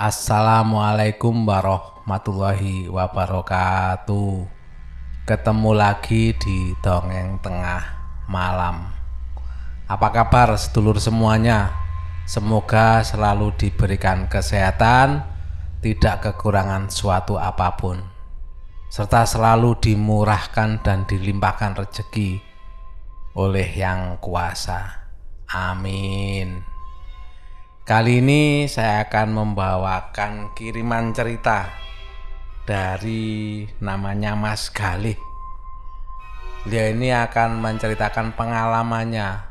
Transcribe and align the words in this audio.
Assalamualaikum 0.00 1.44
warahmatullahi 1.44 2.88
wabarakatuh. 2.88 4.48
Ketemu 5.28 5.70
lagi 5.76 6.32
di 6.40 6.72
dongeng 6.80 7.36
tengah 7.44 7.84
malam. 8.24 8.96
Apa 9.84 10.08
kabar 10.08 10.56
sedulur 10.56 10.96
semuanya? 10.96 11.76
Semoga 12.24 13.04
selalu 13.04 13.52
diberikan 13.60 14.24
kesehatan, 14.24 15.20
tidak 15.84 16.32
kekurangan 16.32 16.88
suatu 16.88 17.36
apa 17.36 17.76
pun, 17.76 18.00
serta 18.88 19.28
selalu 19.28 19.84
dimurahkan 19.84 20.80
dan 20.80 21.04
dilimpahkan 21.04 21.76
rezeki 21.76 22.40
oleh 23.36 23.68
Yang 23.68 24.16
Kuasa. 24.24 25.12
Amin. 25.52 26.69
Kali 27.90 28.22
ini 28.22 28.70
saya 28.70 29.02
akan 29.02 29.34
membawakan 29.34 30.54
kiriman 30.54 31.10
cerita 31.10 31.74
dari 32.62 33.66
namanya 33.82 34.38
Mas 34.38 34.70
Galih. 34.70 35.18
Beliau 36.62 36.94
ini 36.94 37.10
akan 37.10 37.58
menceritakan 37.58 38.38
pengalamannya 38.38 39.42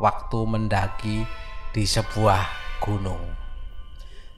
waktu 0.00 0.40
mendaki 0.48 1.28
di 1.76 1.84
sebuah 1.84 2.48
gunung. 2.80 3.20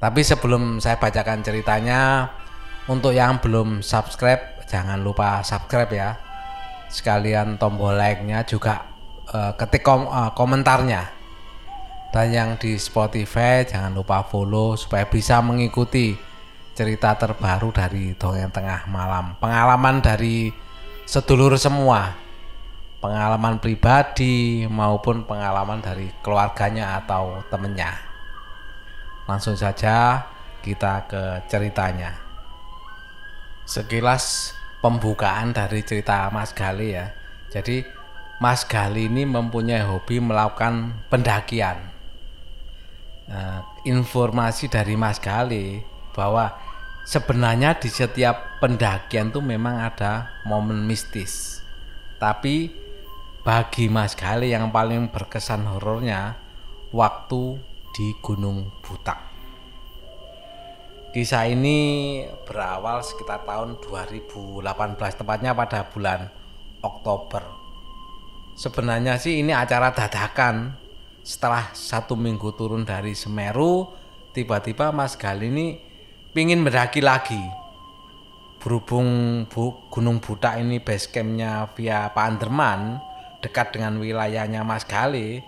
Tapi 0.02 0.26
sebelum 0.26 0.82
saya 0.82 0.98
bacakan 0.98 1.38
ceritanya, 1.46 2.26
untuk 2.90 3.14
yang 3.14 3.38
belum 3.38 3.86
subscribe 3.86 4.66
jangan 4.66 4.98
lupa 4.98 5.46
subscribe 5.46 5.94
ya. 5.94 6.18
Sekalian 6.90 7.54
tombol 7.54 7.94
like-nya 7.94 8.42
juga 8.42 8.82
uh, 9.30 9.54
ketik 9.54 9.86
uh, 9.86 10.34
komentarnya 10.34 11.17
dan 12.08 12.32
yang 12.32 12.50
di 12.56 12.80
Spotify 12.80 13.68
jangan 13.68 13.92
lupa 13.92 14.24
follow 14.24 14.72
supaya 14.80 15.04
bisa 15.04 15.44
mengikuti 15.44 16.16
cerita 16.72 17.12
terbaru 17.20 17.68
dari 17.68 18.16
Dongeng 18.16 18.48
Tengah 18.48 18.88
Malam. 18.88 19.36
Pengalaman 19.36 20.00
dari 20.00 20.48
sedulur 21.04 21.58
semua. 21.60 22.16
Pengalaman 22.98 23.62
pribadi 23.62 24.66
maupun 24.66 25.22
pengalaman 25.22 25.78
dari 25.78 26.10
keluarganya 26.18 26.98
atau 26.98 27.44
temennya. 27.46 27.94
Langsung 29.28 29.54
saja 29.54 30.26
kita 30.64 31.06
ke 31.06 31.22
ceritanya. 31.46 32.16
Sekilas 33.68 34.56
pembukaan 34.82 35.54
dari 35.54 35.84
cerita 35.84 36.26
Mas 36.34 36.50
Gali 36.56 36.96
ya. 36.96 37.12
Jadi 37.52 37.84
Mas 38.42 38.66
Gali 38.66 39.06
ini 39.06 39.22
mempunyai 39.28 39.84
hobi 39.86 40.18
melakukan 40.18 41.06
pendakian 41.06 41.97
Nah, 43.28 43.60
informasi 43.84 44.72
dari 44.72 44.96
Mas 44.96 45.20
Gali 45.20 45.84
bahwa 46.16 46.48
sebenarnya 47.04 47.76
di 47.76 47.92
setiap 47.92 48.56
pendakian 48.60 49.28
tuh 49.28 49.44
memang 49.44 49.84
ada 49.84 50.32
momen 50.48 50.88
mistis. 50.88 51.60
Tapi 52.16 52.72
bagi 53.44 53.92
Mas 53.92 54.16
Gali 54.16 54.56
yang 54.56 54.72
paling 54.72 55.12
berkesan 55.12 55.68
horornya 55.68 56.40
waktu 56.88 57.60
di 57.92 58.16
Gunung 58.24 58.72
Butak. 58.80 59.28
Kisah 61.08 61.48
ini 61.48 62.20
berawal 62.44 63.00
sekitar 63.00 63.44
tahun 63.44 63.80
2018 63.80 64.64
tepatnya 65.20 65.56
pada 65.56 65.88
bulan 65.88 66.28
Oktober. 66.84 67.40
Sebenarnya 68.56 69.16
sih 69.16 69.40
ini 69.40 69.52
acara 69.56 69.88
dadakan 69.92 70.87
setelah 71.28 71.76
satu 71.76 72.16
minggu 72.16 72.56
turun 72.56 72.88
dari 72.88 73.12
Semeru 73.12 73.84
tiba-tiba 74.32 74.96
Mas 74.96 75.12
Gal 75.20 75.44
ini 75.44 75.76
pingin 76.32 76.64
mendaki 76.64 77.04
lagi. 77.04 77.44
Berhubung 78.56 79.44
Bu, 79.44 79.92
Gunung 79.92 80.24
Butak 80.24 80.56
ini 80.56 80.80
base 80.80 81.12
campnya 81.12 81.68
via 81.76 82.08
Panderman 82.16 82.96
dekat 83.44 83.76
dengan 83.76 84.00
wilayahnya 84.00 84.64
Mas 84.64 84.88
Gali 84.88 85.44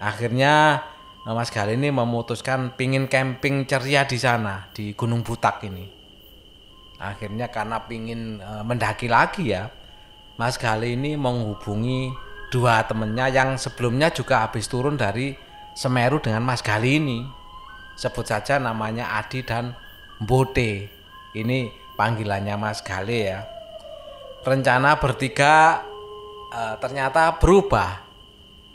akhirnya 0.00 0.80
eh, 1.28 1.34
Mas 1.36 1.52
Gali 1.52 1.76
ini 1.76 1.92
memutuskan 1.92 2.72
pingin 2.72 3.04
camping 3.06 3.68
ceria 3.68 4.08
di 4.08 4.16
sana 4.16 4.72
di 4.72 4.96
Gunung 4.96 5.20
Butak 5.20 5.60
ini. 5.68 5.84
Akhirnya 6.98 7.46
karena 7.46 7.78
pingin 7.86 8.42
e, 8.42 8.50
mendaki 8.66 9.06
lagi 9.06 9.54
ya 9.54 9.70
Mas 10.34 10.58
Gali 10.58 10.98
ini 10.98 11.14
menghubungi 11.14 12.10
dua 12.48 12.84
temennya 12.84 13.28
yang 13.28 13.60
sebelumnya 13.60 14.08
juga 14.12 14.44
habis 14.44 14.68
turun 14.68 14.96
dari 14.96 15.36
Semeru 15.78 16.18
dengan 16.18 16.42
Mas 16.42 16.64
Gali 16.64 16.98
ini. 16.98 17.22
Sebut 17.94 18.26
saja 18.26 18.58
namanya 18.58 19.14
Adi 19.18 19.46
dan 19.46 19.74
Mbote. 20.18 20.90
Ini 21.36 21.70
panggilannya 21.94 22.54
Mas 22.58 22.82
Gali 22.82 23.30
ya. 23.30 23.46
Rencana 24.42 24.98
bertiga 24.98 25.82
e, 26.50 26.60
ternyata 26.82 27.36
berubah 27.38 28.02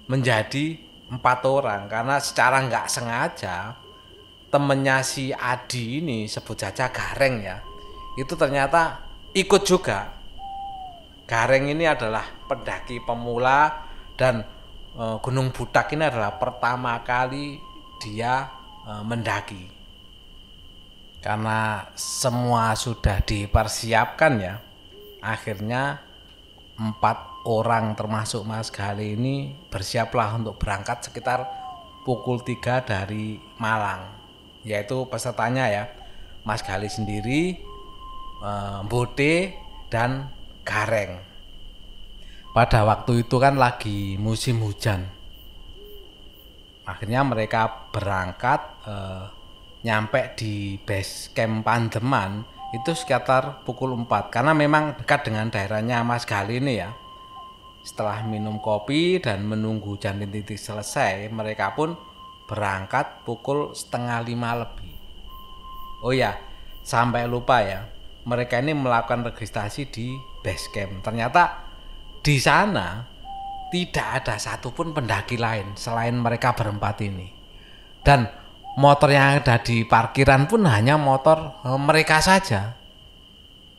menjadi 0.07 0.79
empat 1.09 1.39
orang 1.45 1.87
karena 1.87 2.17
secara 2.19 2.63
nggak 2.63 2.87
sengaja 2.87 3.77
temennya 4.53 5.01
si 5.01 5.33
Adi 5.33 6.03
ini 6.03 6.29
sebut 6.29 6.59
saja 6.59 6.91
Gareng 6.93 7.41
ya 7.41 7.57
itu 8.19 8.33
ternyata 8.37 9.01
ikut 9.33 9.61
juga 9.65 10.22
Gareng 11.33 11.65
ini 11.65 11.89
adalah 11.89 12.29
pendaki 12.45 13.01
pemula 13.01 13.89
dan 14.13 14.45
e, 14.93 15.17
Gunung 15.17 15.49
Butak 15.49 15.89
ini 15.97 16.05
adalah 16.05 16.37
pertama 16.37 17.01
kali 17.01 17.57
dia 17.97 18.53
e, 18.85 19.01
mendaki. 19.01 19.65
Karena 21.25 21.89
semua 21.97 22.77
sudah 22.77 23.25
dipersiapkan 23.25 24.33
ya. 24.37 24.61
Akhirnya 25.25 26.05
empat 26.77 27.41
orang 27.49 27.97
termasuk 27.97 28.45
Mas 28.45 28.69
Gali 28.69 29.17
ini 29.17 29.57
bersiaplah 29.73 30.37
untuk 30.37 30.61
berangkat 30.61 31.09
sekitar 31.09 31.49
pukul 32.05 32.45
3 32.45 32.85
dari 32.85 33.41
Malang. 33.57 34.05
Yaitu 34.61 35.09
pesertanya 35.09 35.65
ya. 35.65 35.89
Mas 36.45 36.61
Gali 36.61 36.93
sendiri, 36.93 37.57
e, 38.37 38.51
Bote 38.85 39.57
dan 39.89 40.29
Gareng. 40.63 41.19
Pada 42.55 42.87
waktu 42.87 43.27
itu 43.27 43.35
kan 43.37 43.59
lagi 43.59 44.15
musim 44.15 44.63
hujan. 44.63 45.09
Akhirnya 46.83 47.23
mereka 47.23 47.91
berangkat 47.91 48.61
eh, 48.87 49.23
nyampe 49.83 50.35
di 50.39 50.79
base 50.79 51.31
camp 51.35 51.67
Pandeman 51.67 52.47
itu 52.73 52.95
sekitar 52.97 53.61
pukul 53.67 53.93
4 53.93 54.33
karena 54.33 54.51
memang 54.57 54.97
dekat 54.97 55.29
dengan 55.29 55.51
daerahnya 55.51 56.01
Mas 56.01 56.25
Gali 56.25 56.57
ini 56.57 56.81
ya. 56.81 56.89
Setelah 57.83 58.23
minum 58.23 58.63
kopi 58.63 59.19
dan 59.19 59.43
menunggu 59.43 59.99
hujan 59.99 60.23
titik 60.23 60.55
selesai, 60.55 61.27
mereka 61.29 61.75
pun 61.75 61.99
berangkat 62.47 63.27
pukul 63.27 63.75
setengah 63.75 64.23
lima 64.23 64.55
lebih. 64.63 64.95
Oh 65.99 66.15
ya, 66.15 66.39
sampai 66.81 67.27
lupa 67.27 67.59
ya, 67.59 67.87
mereka 68.23 68.59
ini 68.63 68.71
melakukan 68.71 69.27
registrasi 69.27 69.91
di 69.91 70.15
base 70.43 70.67
camp. 70.69 70.99
Ternyata 70.99 71.63
di 72.19 72.37
sana 72.37 73.07
tidak 73.73 74.07
ada 74.21 74.35
satupun 74.37 74.93
pendaki 74.93 75.39
lain 75.39 75.73
selain 75.73 76.13
mereka 76.13 76.53
berempat 76.53 77.01
ini. 77.01 77.27
Dan 78.03 78.27
motor 78.77 79.09
yang 79.09 79.41
ada 79.41 79.57
di 79.63 79.87
parkiran 79.87 80.45
pun 80.45 80.67
hanya 80.69 80.99
motor 80.99 81.63
eh, 81.65 81.79
mereka 81.79 82.19
saja. 82.19 82.77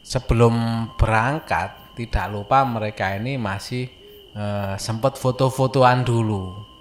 Sebelum 0.05 0.53
berangkat, 1.01 1.97
tidak 1.97 2.29
lupa 2.29 2.61
mereka 2.67 3.15
ini 3.15 3.39
masih 3.39 3.87
eh, 4.35 4.75
sempat 4.81 5.21
foto-fotoan 5.21 6.03
dulu. 6.03 6.73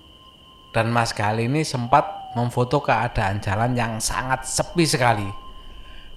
Dan 0.73 0.89
Mas 0.89 1.13
Gali 1.13 1.45
ini 1.45 1.61
sempat 1.61 2.33
memfoto 2.33 2.81
keadaan 2.81 3.37
jalan 3.37 3.77
yang 3.77 4.01
sangat 4.01 4.41
sepi 4.49 4.89
sekali. 4.89 5.29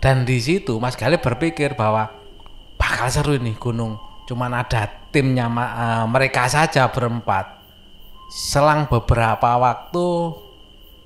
Dan 0.01 0.25
di 0.25 0.41
situ 0.41 0.81
Mas 0.81 0.97
Gali 0.97 1.21
berpikir 1.21 1.77
bahwa 1.77 2.09
bakal 2.77 3.09
seru 3.09 3.33
ini 3.37 3.57
gunung. 3.57 3.99
Cuman 4.29 4.53
ada 4.53 4.89
timnya 5.11 5.49
uh, 5.49 6.05
mereka 6.09 6.47
saja 6.47 6.89
berempat. 6.93 7.57
Selang 8.27 8.91
beberapa 8.91 9.55
waktu 9.57 10.07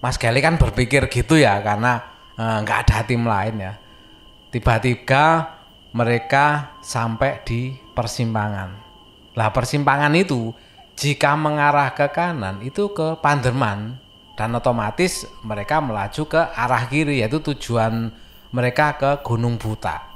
Mas 0.01 0.17
Gali 0.17 0.41
kan 0.41 0.57
berpikir 0.57 1.13
gitu 1.13 1.37
ya 1.37 1.61
karena 1.61 2.01
eh, 2.33 2.59
nggak 2.65 2.79
uh, 2.81 2.83
ada 2.89 2.99
tim 3.05 3.29
lain 3.29 3.61
ya. 3.61 3.77
Tiba-tiba 4.49 5.53
mereka 5.93 6.81
sampai 6.81 7.45
di 7.45 7.77
persimpangan. 7.93 8.73
Lah 9.37 9.53
persimpangan 9.53 10.17
itu 10.17 10.57
jika 10.97 11.37
mengarah 11.37 11.93
ke 11.93 12.09
kanan 12.09 12.65
itu 12.65 12.89
ke 12.97 13.21
Panderman. 13.21 14.01
Dan 14.33 14.57
otomatis 14.57 15.29
mereka 15.45 15.85
melaju 15.85 16.25
ke 16.25 16.41
arah 16.57 16.89
kiri 16.89 17.21
yaitu 17.21 17.45
tujuan 17.45 18.09
mereka 18.57 18.97
ke 18.97 19.11
Gunung 19.21 19.61
Buta 19.61 20.10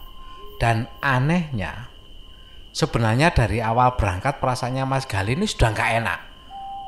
dan 0.58 0.86
anehnya, 1.02 1.90
sebenarnya 2.74 3.30
dari 3.30 3.62
awal 3.62 3.94
berangkat 3.94 4.42
perasaannya 4.42 4.84
Mas 4.86 5.06
Gali 5.06 5.38
ini 5.38 5.46
sudah 5.46 5.70
nggak 5.70 5.90
enak. 6.02 6.20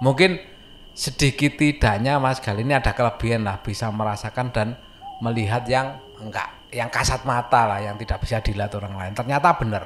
Mungkin 0.03 0.37
sedikit 0.97 1.57
tidaknya 1.57 2.19
Mas 2.19 2.43
Gali 2.43 2.67
ini 2.67 2.75
ada 2.75 2.93
kelebihan 2.93 3.47
lah 3.47 3.63
bisa 3.63 3.89
merasakan 3.93 4.51
dan 4.51 4.69
melihat 5.23 5.65
yang 5.69 6.01
enggak 6.21 6.53
yang 6.75 6.91
kasat 6.91 7.23
mata 7.25 7.65
lah 7.65 7.81
yang 7.81 7.97
tidak 7.97 8.21
bisa 8.21 8.43
dilihat 8.43 8.75
orang 8.77 8.95
lain. 8.99 9.13
Ternyata 9.15 9.57
benar. 9.57 9.85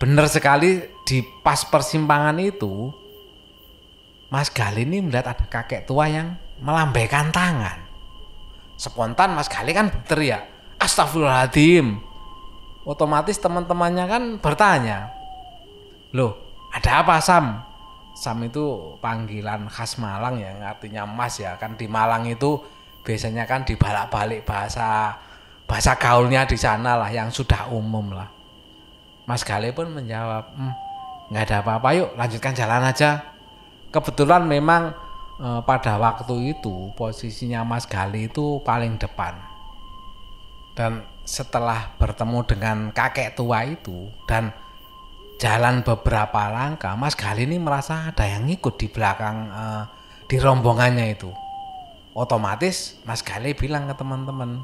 Benar 0.00 0.26
sekali 0.32 0.80
di 1.04 1.20
pas 1.44 1.60
persimpangan 1.68 2.40
itu 2.40 2.88
Mas 4.32 4.48
Gali 4.48 4.86
ini 4.86 5.04
melihat 5.04 5.36
ada 5.36 5.44
kakek 5.44 5.84
tua 5.84 6.08
yang 6.08 6.38
melambaikan 6.62 7.28
tangan. 7.34 7.84
Spontan 8.80 9.36
Mas 9.36 9.50
Gali 9.50 9.76
kan 9.76 9.92
teriak 10.08 10.48
Astagfirullahaladzim 10.80 12.00
otomatis 12.84 13.36
teman-temannya 13.36 14.04
kan 14.08 14.22
bertanya 14.40 15.12
loh 16.16 16.50
ada 16.70 17.02
apa 17.02 17.18
Sam? 17.18 17.66
Sam 18.14 18.46
itu 18.46 18.94
panggilan 19.02 19.66
khas 19.66 19.98
Malang 19.98 20.38
ya 20.38 20.54
artinya 20.62 21.02
Mas 21.02 21.42
ya. 21.42 21.58
Kan 21.58 21.74
di 21.74 21.90
Malang 21.90 22.26
itu 22.30 22.62
biasanya 23.02 23.46
kan 23.46 23.66
dibalak-balik 23.66 24.46
bahasa 24.46 25.18
bahasa 25.66 25.98
gaulnya 25.98 26.46
di 26.46 26.58
sana 26.58 26.98
lah 26.98 27.10
yang 27.10 27.30
sudah 27.30 27.70
umum 27.74 28.14
lah. 28.14 28.30
Mas 29.26 29.42
Gale 29.46 29.70
pun 29.74 29.90
menjawab 29.90 30.54
hmm, 30.54 30.74
nggak 31.30 31.44
ada 31.46 31.56
apa-apa 31.62 31.88
yuk 31.94 32.10
lanjutkan 32.14 32.54
jalan 32.54 32.86
aja. 32.86 33.34
Kebetulan 33.90 34.46
memang 34.46 34.94
eh, 35.42 35.60
pada 35.66 35.98
waktu 35.98 36.54
itu 36.54 36.94
posisinya 36.94 37.66
Mas 37.66 37.86
Gali 37.86 38.30
itu 38.30 38.62
paling 38.62 38.94
depan. 38.94 39.34
Dan 40.78 41.02
setelah 41.30 41.94
bertemu 41.94 42.42
dengan 42.42 42.76
kakek 42.90 43.38
tua 43.38 43.62
itu 43.62 44.10
dan 44.26 44.50
jalan 45.38 45.86
beberapa 45.86 46.50
langkah 46.50 46.98
Mas 46.98 47.14
Gali 47.14 47.46
ini 47.46 47.62
merasa 47.62 48.10
ada 48.10 48.26
yang 48.26 48.50
ikut 48.50 48.74
di 48.74 48.90
belakang 48.90 49.46
uh, 49.46 49.86
di 50.26 50.42
rombongannya 50.42 51.14
itu. 51.14 51.30
Otomatis 52.18 52.98
Mas 53.06 53.22
Gali 53.22 53.54
bilang 53.54 53.86
ke 53.86 53.94
teman-teman 53.94 54.58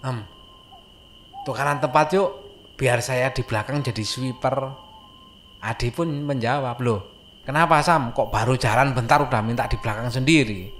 em 0.00 0.24
tukaran 1.44 1.76
tempat 1.76 2.16
yuk 2.16 2.40
biar 2.80 3.04
saya 3.04 3.28
di 3.28 3.44
belakang 3.44 3.84
jadi 3.84 4.00
sweeper. 4.00 4.88
Adi 5.62 5.94
pun 5.94 6.08
menjawab 6.08 6.80
loh 6.80 7.00
kenapa 7.44 7.84
Sam? 7.84 8.16
Kok 8.16 8.32
baru 8.32 8.56
jalan 8.56 8.96
bentar 8.96 9.20
udah 9.20 9.44
minta 9.44 9.68
di 9.68 9.76
belakang 9.76 10.08
sendiri? 10.08 10.72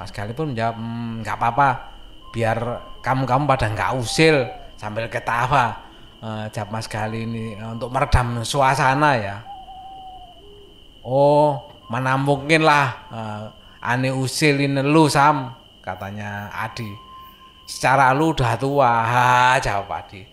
Mas 0.00 0.10
Gali 0.16 0.32
pun 0.32 0.56
menjawab 0.56 0.80
nggak 1.20 1.36
hmm, 1.36 1.44
apa-apa 1.44 1.97
biar 2.34 2.58
kamu-kamu 3.00 3.44
pada 3.48 3.66
nggak 3.72 3.90
usil 3.98 4.46
sambil 4.76 5.08
ketawa. 5.08 5.88
Uh, 6.18 6.50
jawab 6.50 6.74
Mas 6.74 6.90
Gali 6.90 7.22
ini 7.30 7.54
uh, 7.54 7.78
untuk 7.78 7.94
meredam 7.94 8.42
suasana 8.42 9.14
ya. 9.14 9.36
Oh 11.06 11.70
mana 11.86 12.18
mungkin 12.18 12.66
lah. 12.66 12.86
Uh, 13.08 13.44
ane 13.78 14.10
usilin 14.10 14.82
lu 14.82 15.06
Sam 15.06 15.54
katanya 15.78 16.50
Adi. 16.50 16.90
Secara 17.68 18.10
lu 18.16 18.34
udah 18.34 18.58
tua. 18.58 18.92
Ha, 19.04 19.60
jawab 19.62 19.92
Adi. 19.94 20.26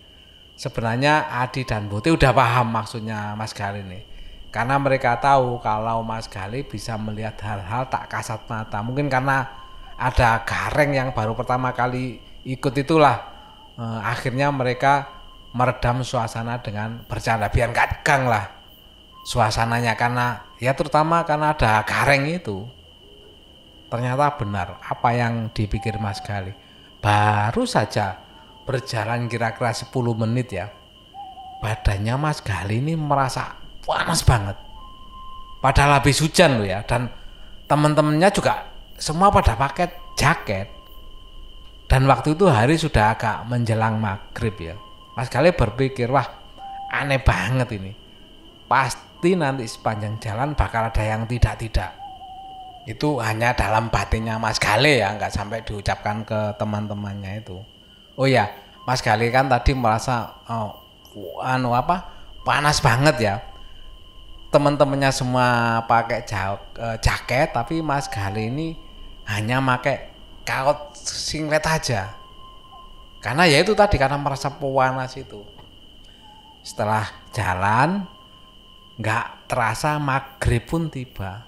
Sebenarnya 0.55 1.29
Adi 1.29 1.67
dan 1.67 1.91
Buti 1.91 2.09
udah 2.09 2.31
paham 2.31 2.71
maksudnya 2.71 3.35
Mas 3.37 3.51
Gali 3.53 3.83
ini. 3.83 4.01
Karena 4.49 4.79
mereka 4.79 5.19
tahu 5.19 5.59
kalau 5.59 5.99
Mas 6.01 6.31
Gali 6.31 6.63
bisa 6.63 6.95
melihat 6.95 7.35
hal-hal 7.43 7.91
tak 7.91 8.07
kasat 8.07 8.47
mata. 8.47 8.79
Mungkin 8.79 9.11
karena 9.11 9.64
ada 9.95 10.43
gareng 10.43 10.91
yang 10.91 11.09
baru 11.15 11.33
pertama 11.33 11.71
kali 11.71 12.19
ikut 12.43 12.73
itulah. 12.75 13.17
Eh, 13.75 13.99
akhirnya 14.03 14.51
mereka 14.51 15.07
meredam 15.55 16.03
suasana 16.03 16.59
dengan 16.59 17.03
bercanda. 17.07 17.47
Biar 17.51 17.71
nggak 17.71 18.01
tegang 18.01 18.27
lah 18.27 18.45
suasananya 19.25 19.97
karena 19.97 20.53
ya 20.61 20.77
terutama 20.77 21.23
karena 21.23 21.55
ada 21.55 21.81
gareng 21.83 22.27
itu. 22.29 22.67
Ternyata 23.89 24.35
benar 24.35 24.81
apa 24.83 25.09
yang 25.15 25.49
dipikir 25.55 25.95
Mas 26.01 26.19
Gali? 26.19 26.51
Baru 26.99 27.63
saja 27.69 28.17
berjalan 28.65 29.29
kira-kira 29.29 29.71
10 29.71 29.93
menit 30.17 30.49
ya 30.49 30.67
badannya 31.65 32.15
Mas 32.19 32.45
Gali 32.45 32.81
ini 32.81 32.93
merasa 32.93 33.57
panas 33.81 34.21
banget. 34.21 34.57
Padahal 35.61 35.97
habis 36.01 36.21
hujan 36.21 36.61
loh 36.61 36.67
ya 36.67 36.85
dan 36.85 37.09
teman-temannya 37.65 38.29
juga 38.29 38.74
semua 38.95 39.31
pada 39.31 39.55
pakai 39.55 40.15
jaket. 40.15 40.67
Dan 41.85 42.09
waktu 42.09 42.33
itu 42.33 42.49
hari 42.49 42.81
sudah 42.81 43.13
agak 43.13 43.45
menjelang 43.45 44.01
maghrib 44.01 44.57
ya. 44.57 44.75
Mas 45.13 45.29
Kale 45.29 45.53
berpikir 45.53 46.09
wah 46.09 46.25
aneh 46.89 47.21
banget 47.21 47.77
ini. 47.77 47.93
Pasti 48.65 49.37
nanti 49.37 49.69
sepanjang 49.69 50.17
jalan 50.17 50.57
bakal 50.57 50.89
ada 50.89 51.03
yang 51.05 51.29
tidak-tidak. 51.29 51.93
Itu 52.89 53.21
hanya 53.21 53.53
dalam 53.53 53.93
batinnya 53.93 54.41
Mas 54.41 54.57
Gale 54.57 55.01
ya 55.01 55.13
nggak 55.13 55.33
sampai 55.33 55.61
diucapkan 55.61 56.25
ke 56.25 56.57
teman-temannya 56.57 57.45
itu. 57.45 57.61
Oh 58.17 58.25
ya 58.25 58.49
Mas 58.89 59.05
Gale 59.05 59.29
kan 59.29 59.45
tadi 59.45 59.77
merasa 59.77 60.41
oh, 60.49 60.73
anu 61.45 61.73
apa 61.77 62.01
panas 62.45 62.81
banget 62.81 63.15
ya 63.21 63.35
teman-temannya 64.55 65.11
semua 65.11 65.83
pakai 65.83 66.23
eh, 66.23 66.97
jaket 67.03 67.51
tapi 67.51 67.83
Mas 67.83 68.07
Gale 68.07 68.47
ini 68.47 68.79
hanya 69.27 69.59
pakai 69.59 70.15
kaot 70.47 70.95
singlet 70.95 71.67
aja. 71.67 72.15
Karena 73.19 73.43
ya 73.43 73.59
itu 73.59 73.75
tadi 73.75 73.99
karena 73.99 74.15
merasa 74.15 74.47
pewanas 74.55 75.19
itu. 75.19 75.43
Setelah 76.63 77.03
jalan 77.35 78.07
nggak 78.95 79.51
terasa 79.51 79.99
maghrib 79.99 80.63
pun 80.63 80.87
tiba. 80.87 81.43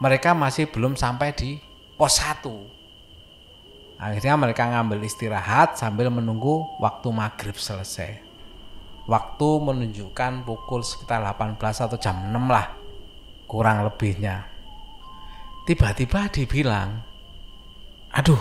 Mereka 0.00 0.32
masih 0.32 0.72
belum 0.72 0.96
sampai 0.96 1.36
di 1.36 1.60
pos 2.00 2.18
1 2.18 2.82
akhirnya 4.02 4.34
mereka 4.34 4.66
ngambil 4.66 5.06
istirahat 5.06 5.78
sambil 5.78 6.10
menunggu 6.10 6.66
waktu 6.82 7.06
maghrib 7.14 7.54
selesai 7.54 8.31
waktu 9.06 9.48
menunjukkan 9.58 10.46
pukul 10.46 10.86
sekitar 10.86 11.22
18 11.22 11.58
atau 11.58 11.98
jam 11.98 12.16
6 12.30 12.38
lah 12.46 12.66
kurang 13.50 13.82
lebihnya. 13.84 14.46
Tiba-tiba 15.66 16.30
dibilang 16.30 17.02
aduh 18.12 18.40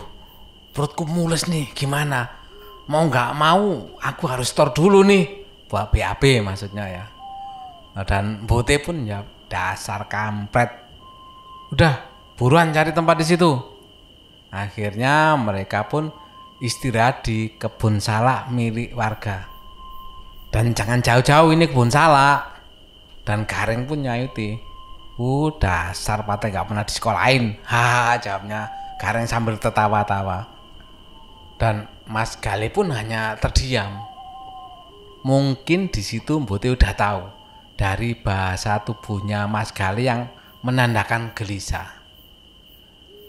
perutku 0.74 1.06
mules 1.06 1.50
nih 1.50 1.70
gimana? 1.74 2.42
Mau 2.90 3.08
nggak 3.08 3.32
mau 3.38 3.96
aku 4.02 4.24
harus 4.30 4.50
store 4.50 4.74
dulu 4.74 5.02
nih. 5.06 5.44
Buat 5.72 5.96
BAB 5.96 6.44
maksudnya 6.44 6.86
ya. 6.88 7.06
Nah, 7.96 8.04
dan 8.04 8.44
Bote 8.44 8.80
pun 8.84 9.08
ya 9.08 9.24
dasar 9.48 10.08
kampret. 10.12 10.72
Udah 11.72 12.04
buruan 12.36 12.76
cari 12.76 12.92
tempat 12.92 13.16
di 13.20 13.26
situ. 13.28 13.52
Akhirnya 14.52 15.40
mereka 15.40 15.88
pun 15.88 16.12
istirahat 16.60 17.24
di 17.24 17.56
kebun 17.56 18.04
salak 18.04 18.52
milik 18.52 18.92
warga 18.92 19.51
dan 20.52 20.76
jangan 20.76 21.00
jauh-jauh 21.00 21.56
ini 21.56 21.72
kebun 21.72 21.90
salak 21.90 22.46
dan 23.24 23.48
Gareng 23.48 23.88
pun 23.88 24.04
nyayuti 24.04 24.72
Uh, 25.22 25.54
dasar 25.62 26.26
patah 26.26 26.50
gak 26.50 26.66
pernah 26.66 26.82
di 26.82 26.94
sekolahin. 26.98 27.44
Haha, 27.70 28.18
jawabnya 28.18 28.74
Gareng 28.98 29.30
sambil 29.30 29.54
tertawa-tawa. 29.62 30.50
Dan 31.62 31.86
Mas 32.10 32.42
Gale 32.42 32.74
pun 32.74 32.90
hanya 32.90 33.38
terdiam. 33.38 34.02
Mungkin 35.22 35.94
di 35.94 36.02
situ 36.02 36.42
Mbote 36.42 36.74
udah 36.74 36.94
tahu 36.98 37.22
dari 37.78 38.18
bahasa 38.18 38.82
tubuhnya 38.82 39.46
Mas 39.46 39.70
Gale 39.70 40.02
yang 40.02 40.26
menandakan 40.66 41.38
gelisah. 41.38 42.02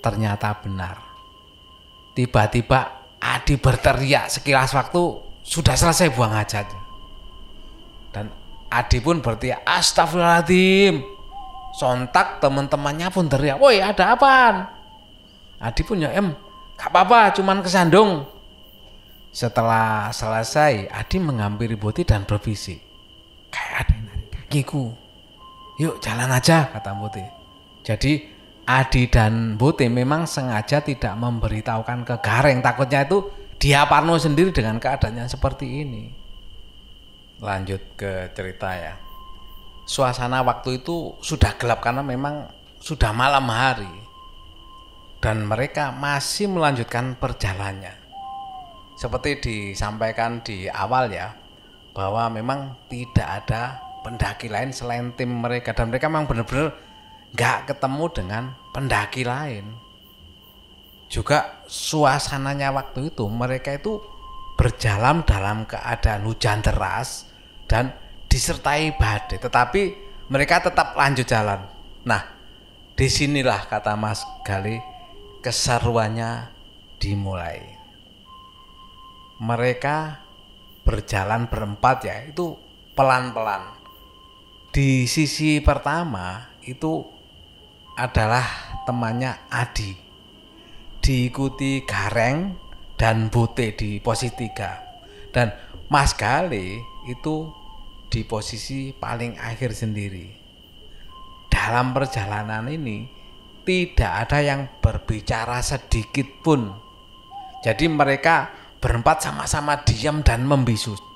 Ternyata 0.00 0.64
benar. 0.64 0.96
Tiba-tiba 2.16 3.04
Adi 3.20 3.60
berteriak 3.60 4.32
sekilas 4.32 4.72
waktu 4.72 5.20
sudah 5.44 5.76
selesai 5.76 6.08
buang 6.16 6.32
hajat. 6.32 6.81
Dan 8.12 8.28
Adi 8.72 9.00
pun 9.00 9.20
berteriak, 9.20 9.64
Astagfirullahaladzim, 9.64 11.04
Sontak 11.72 12.40
teman-temannya 12.44 13.08
pun 13.08 13.32
teriak, 13.32 13.56
woi 13.56 13.80
ada 13.80 14.12
apaan? 14.12 14.68
Adi 15.56 15.80
pun 15.84 16.04
ya 16.04 16.12
em, 16.12 16.36
gak 16.76 16.92
apa-apa, 16.92 17.32
cuman 17.32 17.64
kesandung. 17.64 18.28
Setelah 19.32 20.12
selesai, 20.12 20.92
Adi 20.92 21.16
mengambil 21.16 21.72
Boti 21.80 22.04
dan 22.04 22.28
berbisik. 22.28 22.76
Kayak 23.48 23.88
ada 23.88 23.92
yang 23.96 24.04
narik 24.04 24.28
kakiku. 24.28 24.92
Yuk 25.80 25.96
jalan 26.04 26.28
aja, 26.28 26.68
kata 26.68 26.92
Boti. 26.92 27.24
Jadi 27.80 28.28
Adi 28.68 29.08
dan 29.08 29.56
Bote 29.56 29.88
memang 29.88 30.28
sengaja 30.28 30.84
tidak 30.84 31.16
memberitahukan 31.16 32.04
ke 32.04 32.14
Gareng. 32.20 32.60
Takutnya 32.60 33.08
itu 33.08 33.32
dia 33.56 33.88
Parno 33.88 34.20
sendiri 34.20 34.52
dengan 34.52 34.76
keadaannya 34.76 35.24
seperti 35.26 35.82
ini. 35.82 36.21
Lanjut 37.42 37.82
ke 37.98 38.30
cerita 38.38 38.70
ya. 38.70 38.94
Suasana 39.82 40.46
waktu 40.46 40.78
itu 40.78 41.18
sudah 41.18 41.58
gelap 41.58 41.82
karena 41.82 41.98
memang 42.06 42.46
sudah 42.78 43.10
malam 43.10 43.50
hari. 43.50 43.90
Dan 45.18 45.50
mereka 45.50 45.90
masih 45.90 46.46
melanjutkan 46.46 47.18
perjalanannya. 47.18 47.98
Seperti 48.94 49.42
disampaikan 49.42 50.38
di 50.46 50.70
awal 50.70 51.10
ya 51.10 51.34
bahwa 51.90 52.30
memang 52.30 52.78
tidak 52.86 53.42
ada 53.42 53.82
pendaki 54.06 54.46
lain 54.46 54.70
selain 54.70 55.10
tim 55.18 55.42
mereka. 55.42 55.74
Dan 55.74 55.90
mereka 55.90 56.06
memang 56.06 56.30
benar-benar 56.30 56.78
nggak 57.34 57.74
ketemu 57.74 58.04
dengan 58.14 58.44
pendaki 58.70 59.26
lain. 59.26 59.66
Juga 61.10 61.66
suasananya 61.66 62.70
waktu 62.70 63.10
itu 63.10 63.26
mereka 63.26 63.74
itu 63.74 63.98
berjalan 64.54 65.26
dalam 65.26 65.66
keadaan 65.66 66.22
hujan 66.22 66.62
deras 66.62 67.31
dan 67.66 67.94
disertai 68.26 68.96
badai. 68.96 69.38
Tetapi 69.38 69.82
mereka 70.32 70.64
tetap 70.64 70.96
lanjut 70.96 71.26
jalan. 71.28 71.66
Nah 72.08 72.22
di 72.92 73.06
sinilah 73.08 73.66
kata 73.66 73.96
Mas 73.96 74.24
Gali 74.44 74.78
keseruannya 75.42 76.52
dimulai. 77.02 77.60
Mereka 79.42 80.22
berjalan 80.86 81.50
berempat 81.50 81.96
ya 82.06 82.16
itu 82.30 82.54
pelan-pelan. 82.94 83.74
Di 84.70 85.04
sisi 85.10 85.58
pertama 85.58 86.52
itu 86.62 87.02
adalah 87.98 88.46
temannya 88.86 89.50
Adi. 89.50 89.92
Diikuti 91.02 91.82
Gareng 91.82 92.54
dan 92.94 93.26
Bote 93.26 93.74
di 93.74 93.98
posisi 93.98 94.38
tiga. 94.38 94.78
Dan 95.34 95.50
Mas 95.90 96.14
Gale 96.14 96.91
itu 97.08 97.50
di 98.12 98.22
posisi 98.26 98.92
paling 98.92 99.40
akhir 99.40 99.72
sendiri 99.72 100.26
dalam 101.48 101.96
perjalanan 101.96 102.68
ini 102.68 103.08
tidak 103.62 104.28
ada 104.28 104.38
yang 104.42 104.60
berbicara 104.82 105.62
sedikit 105.62 106.26
pun 106.42 106.72
jadi 107.62 107.86
mereka 107.86 108.50
berempat 108.82 109.22
sama-sama 109.22 109.80
diam 109.86 110.26
dan 110.26 110.42
membisu 110.42 111.12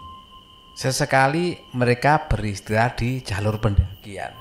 Sesekali 0.77 1.57
mereka 1.73 2.29
beristirahat 2.29 3.01
di 3.01 3.25
jalur 3.25 3.57
pendakian. 3.57 4.37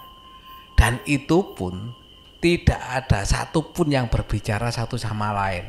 Dan 0.75 0.99
itu 1.07 1.55
pun 1.55 1.95
tidak 2.43 2.75
ada 2.75 3.23
satupun 3.23 3.87
yang 3.87 4.11
berbicara 4.11 4.67
satu 4.67 4.99
sama 4.99 5.31
lain. 5.31 5.63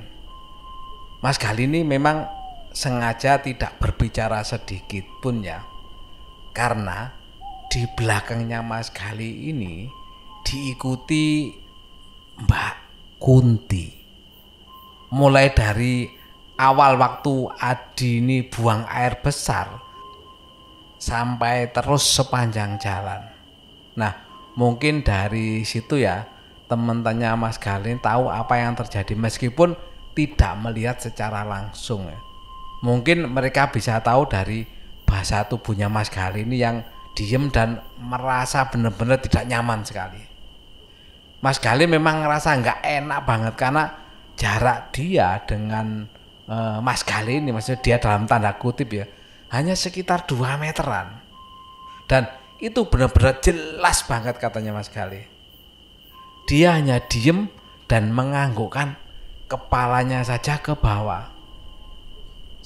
Mas 1.23 1.39
Gali 1.39 1.71
ini 1.71 1.87
memang 1.87 2.27
sengaja 2.77 3.41
tidak 3.41 3.81
berbicara 3.81 4.45
sedikit 4.45 5.09
pun 5.25 5.41
ya. 5.41 5.65
Karena 6.53 7.09
di 7.73 7.89
belakangnya 7.97 8.61
Mas 8.61 8.93
Gali 8.93 9.49
ini 9.49 9.89
diikuti 10.45 11.49
Mbak 12.37 12.75
Kunti. 13.17 13.89
Mulai 15.17 15.57
dari 15.57 16.05
awal 16.61 17.01
waktu 17.01 17.49
Adi 17.57 18.21
ini 18.21 18.45
buang 18.45 18.85
air 18.93 19.25
besar 19.25 19.81
sampai 21.01 21.73
terus 21.73 22.05
sepanjang 22.05 22.77
jalan. 22.77 23.25
Nah, 23.97 24.13
mungkin 24.53 25.01
dari 25.01 25.65
situ 25.65 26.05
ya 26.05 26.29
teman-temannya 26.69 27.41
Mas 27.41 27.57
Galin 27.57 27.97
tahu 27.97 28.29
apa 28.29 28.61
yang 28.61 28.77
terjadi 28.77 29.17
meskipun 29.17 29.73
tidak 30.13 30.53
melihat 30.61 31.01
secara 31.01 31.41
langsung 31.41 32.05
ya. 32.05 32.26
Mungkin 32.85 33.29
mereka 33.31 33.73
bisa 33.73 34.01
tahu 34.05 34.29
dari 34.29 34.67
bahasa 35.07 35.47
tubuhnya 35.49 35.89
Mas 35.89 36.13
Galin 36.13 36.49
ini 36.49 36.61
yang 36.61 36.85
diem 37.17 37.49
dan 37.49 37.81
merasa 37.97 38.69
benar-benar 38.69 39.23
tidak 39.23 39.49
nyaman 39.49 39.81
sekali. 39.87 40.21
Mas 41.41 41.57
Galin 41.63 41.89
memang 41.89 42.27
ngerasa 42.27 42.59
nggak 42.61 42.81
enak 42.85 43.21
banget 43.25 43.55
karena 43.57 43.85
jarak 44.37 44.93
dia 44.93 45.41
dengan 45.49 46.05
uh, 46.51 46.79
Mas 46.85 47.01
Galin 47.07 47.49
ini 47.49 47.51
maksudnya 47.55 47.81
dia 47.81 47.97
dalam 47.97 48.29
tanda 48.29 48.53
kutip 48.57 48.93
ya 48.93 49.07
hanya 49.55 49.79
sekitar 49.79 50.27
2 50.27 50.59
meteran. 50.59 51.23
Dan 52.07 52.27
itu 52.59 52.89
benar-benar 52.89 53.39
jelas 53.45 54.03
banget 54.07 54.41
katanya 54.41 54.73
Mas 54.75 54.89
Gali. 54.89 55.27
Dia 56.47 56.79
hanya 56.79 57.03
diem 57.03 57.51
dan 57.91 58.15
menganggukkan 58.15 58.97
kepalanya 59.51 60.23
saja 60.23 60.59
ke 60.63 60.75
bawah. 60.79 61.36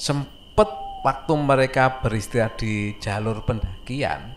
Sempet 0.01 0.71
waktu 1.05 1.33
mereka 1.37 2.01
beristirahat 2.01 2.57
di 2.57 2.97
jalur 2.97 3.45
pendakian, 3.45 4.33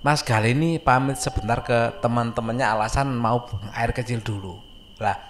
Mas 0.00 0.24
Gali 0.24 0.56
ini 0.56 0.80
pamit 0.80 1.20
sebentar 1.20 1.60
ke 1.60 2.00
teman-temannya 2.00 2.64
alasan 2.64 3.12
mau 3.12 3.44
buang 3.44 3.68
air 3.76 3.92
kecil 3.92 4.24
dulu. 4.24 4.56
Lah, 4.96 5.20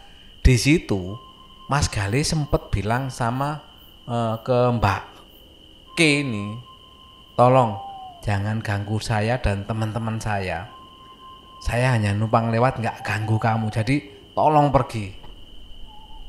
di 0.46 0.54
situ 0.54 1.18
Mas 1.66 1.90
Gali 1.90 2.22
sempat 2.22 2.70
bilang 2.70 3.10
sama 3.10 3.58
uh, 4.06 4.38
ke 4.46 4.78
Mbak 4.78 5.02
Oke 5.98 6.22
ini 6.22 6.54
tolong 7.34 7.74
jangan 8.22 8.62
ganggu 8.62 9.02
saya 9.02 9.42
dan 9.42 9.66
teman-teman 9.66 10.22
saya. 10.22 10.70
Saya 11.58 11.90
hanya 11.90 12.14
numpang 12.14 12.54
lewat 12.54 12.78
nggak 12.78 13.02
ganggu 13.02 13.34
kamu. 13.34 13.66
Jadi 13.74 14.06
tolong 14.30 14.70
pergi. 14.70 15.10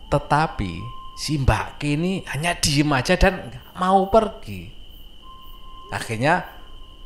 Tetapi 0.10 0.74
si 1.20 1.36
Mbak 1.36 1.84
K 1.84 2.00
ini 2.00 2.24
hanya 2.32 2.56
diem 2.56 2.88
aja 2.96 3.20
dan 3.20 3.52
mau 3.76 4.08
pergi 4.08 4.72
akhirnya 5.92 6.48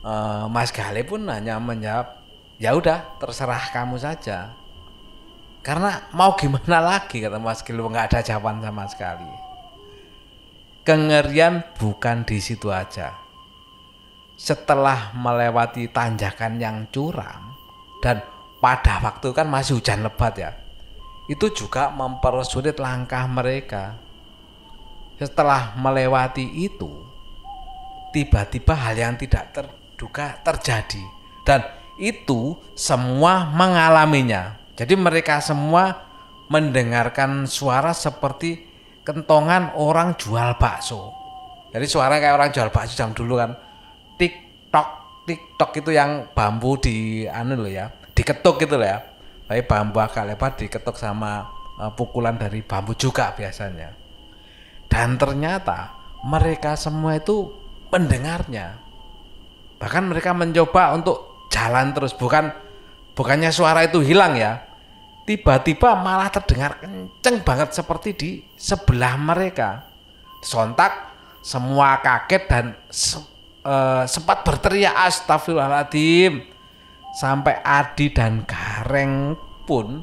eh, 0.06 0.46
Mas 0.54 0.70
Gale 0.70 1.02
pun 1.02 1.26
hanya 1.26 1.58
menjawab 1.58 2.22
ya 2.62 2.78
udah 2.78 3.18
terserah 3.18 3.74
kamu 3.74 3.98
saja 3.98 4.54
karena 5.66 6.06
mau 6.14 6.38
gimana 6.38 6.78
lagi 6.78 7.26
kata 7.26 7.42
Mas 7.42 7.66
Gale 7.66 7.82
nggak 7.82 8.14
ada 8.14 8.20
jawaban 8.22 8.62
sama 8.62 8.86
sekali 8.86 9.54
Kengerian 10.84 11.64
bukan 11.80 12.28
di 12.28 12.44
situ 12.44 12.68
aja. 12.68 13.16
Setelah 14.36 15.16
melewati 15.16 15.88
tanjakan 15.88 16.60
yang 16.60 16.92
curam 16.92 17.56
dan 18.04 18.20
pada 18.60 19.00
waktu 19.00 19.32
kan 19.32 19.48
masih 19.48 19.80
hujan 19.80 20.04
lebat 20.04 20.36
ya. 20.36 20.52
Itu 21.32 21.52
juga 21.56 21.88
mempersulit 21.94 22.76
langkah 22.80 23.24
mereka. 23.28 23.96
Setelah 25.16 25.78
melewati 25.80 26.44
itu, 26.68 26.90
tiba-tiba 28.12 28.76
hal 28.78 28.96
yang 28.96 29.16
tidak 29.18 29.56
terduga 29.56 30.38
terjadi 30.46 31.04
dan 31.48 31.66
itu 31.98 32.58
semua 32.78 33.48
mengalaminya. 33.50 34.58
Jadi 34.74 34.94
mereka 34.98 35.42
semua 35.42 36.10
mendengarkan 36.50 37.46
suara 37.46 37.94
seperti 37.94 38.66
kentongan 39.06 39.74
orang 39.78 40.18
jual 40.18 40.58
bakso. 40.58 41.14
Jadi 41.74 41.86
suara 41.90 42.18
kayak 42.22 42.36
orang 42.38 42.50
jual 42.54 42.70
bakso 42.74 42.94
jam 42.98 43.14
dulu 43.14 43.38
kan. 43.38 43.54
Tik 44.18 44.34
tok 44.70 44.90
tik 45.30 45.40
tok 45.58 45.72
itu 45.78 45.94
yang 45.94 46.30
bambu 46.34 46.78
di 46.78 47.26
anu 47.30 47.66
loh 47.66 47.70
ya, 47.70 47.90
diketuk 48.14 48.66
gitu 48.66 48.78
loh 48.78 48.88
ya. 48.88 49.00
Tapi 49.54 49.70
bambu 49.70 50.02
agak 50.02 50.34
lebar 50.34 50.58
diketuk 50.58 50.98
sama 50.98 51.46
uh, 51.78 51.94
pukulan 51.94 52.34
dari 52.34 52.66
bambu 52.66 52.98
juga 52.98 53.38
biasanya. 53.38 53.94
Dan 54.90 55.14
ternyata 55.22 55.94
mereka 56.26 56.74
semua 56.74 57.22
itu 57.22 57.54
mendengarnya. 57.94 58.82
Bahkan 59.78 60.10
mereka 60.10 60.34
mencoba 60.34 60.98
untuk 60.98 61.46
jalan 61.54 61.94
terus, 61.94 62.18
bukan 62.18 62.50
bukannya 63.14 63.54
suara 63.54 63.86
itu 63.86 64.02
hilang 64.02 64.34
ya, 64.34 64.58
tiba-tiba 65.30 66.02
malah 66.02 66.34
terdengar 66.34 66.82
kenceng 66.82 67.46
banget 67.46 67.78
seperti 67.78 68.10
di 68.18 68.30
sebelah 68.58 69.22
mereka. 69.22 69.86
Sontak 70.42 71.14
semua 71.46 72.02
kaget 72.02 72.44
dan 72.50 72.66
se 72.90 73.22
uh, 73.70 74.02
sempat 74.10 74.42
berteriak 74.42 74.98
astagfirullahaladzim. 74.98 76.53
Sampai 77.14 77.62
Adi 77.62 78.10
dan 78.10 78.42
Gareng 78.50 79.38
pun 79.70 80.02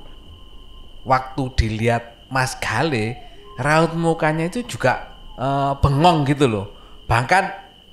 waktu 1.02 1.43
dilihat 1.59 2.31
Mas 2.31 2.55
Gale 2.62 3.19
raut 3.59 3.93
mukanya 3.99 4.47
itu 4.47 4.62
juga 4.62 5.19
uh, 5.35 5.75
bengong 5.83 6.23
gitu 6.31 6.47
loh. 6.47 6.67
Bahkan 7.11 7.45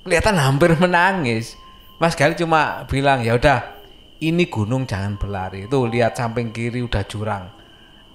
kelihatan 0.06 0.38
hampir 0.38 0.72
menangis. 0.78 1.58
Mas 1.98 2.14
Gale 2.14 2.38
cuma 2.38 2.86
bilang 2.86 3.26
ya 3.26 3.34
udah 3.34 3.78
ini 4.22 4.46
gunung 4.46 4.86
jangan 4.86 5.18
berlari. 5.18 5.66
Tuh 5.66 5.90
lihat 5.90 6.14
samping 6.14 6.54
kiri 6.54 6.82
udah 6.86 7.02
jurang. 7.06 7.50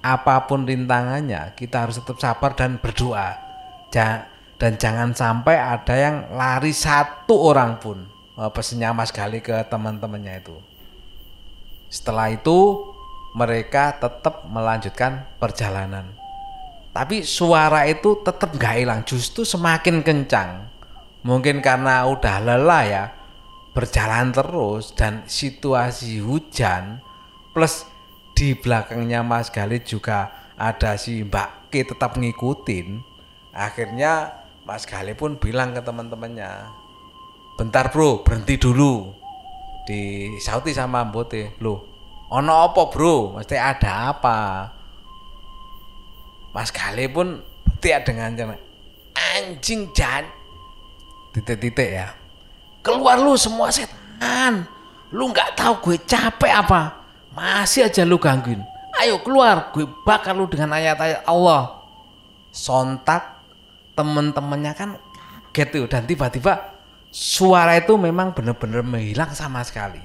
Apa 0.03 0.47
pun 0.47 0.67
rintangannya, 0.67 1.55
kita 1.55 1.87
harus 1.87 1.99
tetap 1.99 2.19
sabar 2.19 2.51
dan 2.55 2.79
berdoa. 2.79 3.39
dan 3.93 4.79
jangan 4.79 5.13
sampai 5.13 5.53
ada 5.53 5.93
yang 5.93 6.33
lari 6.33 6.73
satu 6.73 7.51
orang 7.51 7.77
pun. 7.77 8.09
Oh, 8.33 8.49
pesennya 8.49 8.89
Mas 8.89 9.13
Gali 9.13 9.37
ke 9.37 9.53
teman-temannya 9.69 10.41
itu. 10.41 10.57
Setelah 11.93 12.33
itu 12.33 12.89
mereka 13.37 13.93
tetap 14.01 14.49
melanjutkan 14.49 15.29
perjalanan. 15.37 16.09
Tapi 16.89 17.21
suara 17.21 17.85
itu 17.85 18.17
tetap 18.25 18.57
gak 18.57 18.81
hilang, 18.81 19.05
justru 19.05 19.45
semakin 19.45 20.01
kencang. 20.01 20.73
Mungkin 21.21 21.61
karena 21.61 22.09
udah 22.09 22.41
lelah 22.41 22.83
ya, 22.85 23.03
berjalan 23.73 24.29
terus 24.29 24.93
dan 24.93 25.25
situasi 25.25 26.21
hujan 26.21 27.01
plus 27.57 27.89
di 28.37 28.53
belakangnya 28.53 29.25
Mas 29.25 29.49
Galit 29.49 29.89
juga 29.89 30.29
ada 30.57 30.93
si 30.97 31.25
Mbak 31.25 31.73
K 31.73 31.73
tetap 31.93 32.17
ngikutin 32.17 33.01
akhirnya 33.53 34.45
Mas 34.65 34.85
Galit 34.85 35.17
pun 35.17 35.41
bilang 35.41 35.73
ke 35.73 35.81
teman-temannya 35.81 36.69
bentar 37.57 37.89
bro 37.89 38.21
berhenti 38.21 38.61
dulu 38.61 39.22
di 39.83 40.33
sauti 40.39 40.71
sama 40.71 41.03
Mbote. 41.07 41.59
Lo 41.59 41.87
ono 42.31 42.53
apa 42.65 42.89
bro? 42.89 43.37
Mesti 43.37 43.55
ada 43.55 44.11
apa? 44.15 44.39
Mas 46.53 46.69
Gale 46.69 47.09
pun 47.09 47.41
tiak 47.81 48.07
dengan 48.07 48.33
cara 48.37 48.55
anjing 49.13 49.89
jan. 49.91 50.25
Titik-titik 51.33 51.89
ya. 51.97 52.13
Keluar 52.85 53.17
lu 53.17 53.33
semua 53.33 53.73
setan. 53.73 54.69
Lu 55.09 55.29
nggak 55.33 55.57
tahu 55.57 55.73
gue 55.89 55.97
capek 56.05 56.53
apa. 56.53 56.81
Masih 57.33 57.89
aja 57.89 58.05
lu 58.05 58.21
gangguin. 58.21 58.61
Ayo 59.01 59.17
keluar 59.25 59.73
gue 59.73 59.89
bakar 60.05 60.37
lu 60.37 60.45
dengan 60.45 60.77
ayat-ayat 60.77 61.25
Allah. 61.25 61.81
Sontak 62.53 63.41
temen-temennya 63.97 64.73
kan 64.77 64.89
gitu 65.53 65.85
dan 65.85 66.05
tiba-tiba 66.09 66.72
suara 67.13 67.77
itu 67.77 67.93
memang 67.93 68.33
benar-benar 68.33 68.81
menghilang 68.81 69.29
sama 69.37 69.61
sekali. 69.61 70.01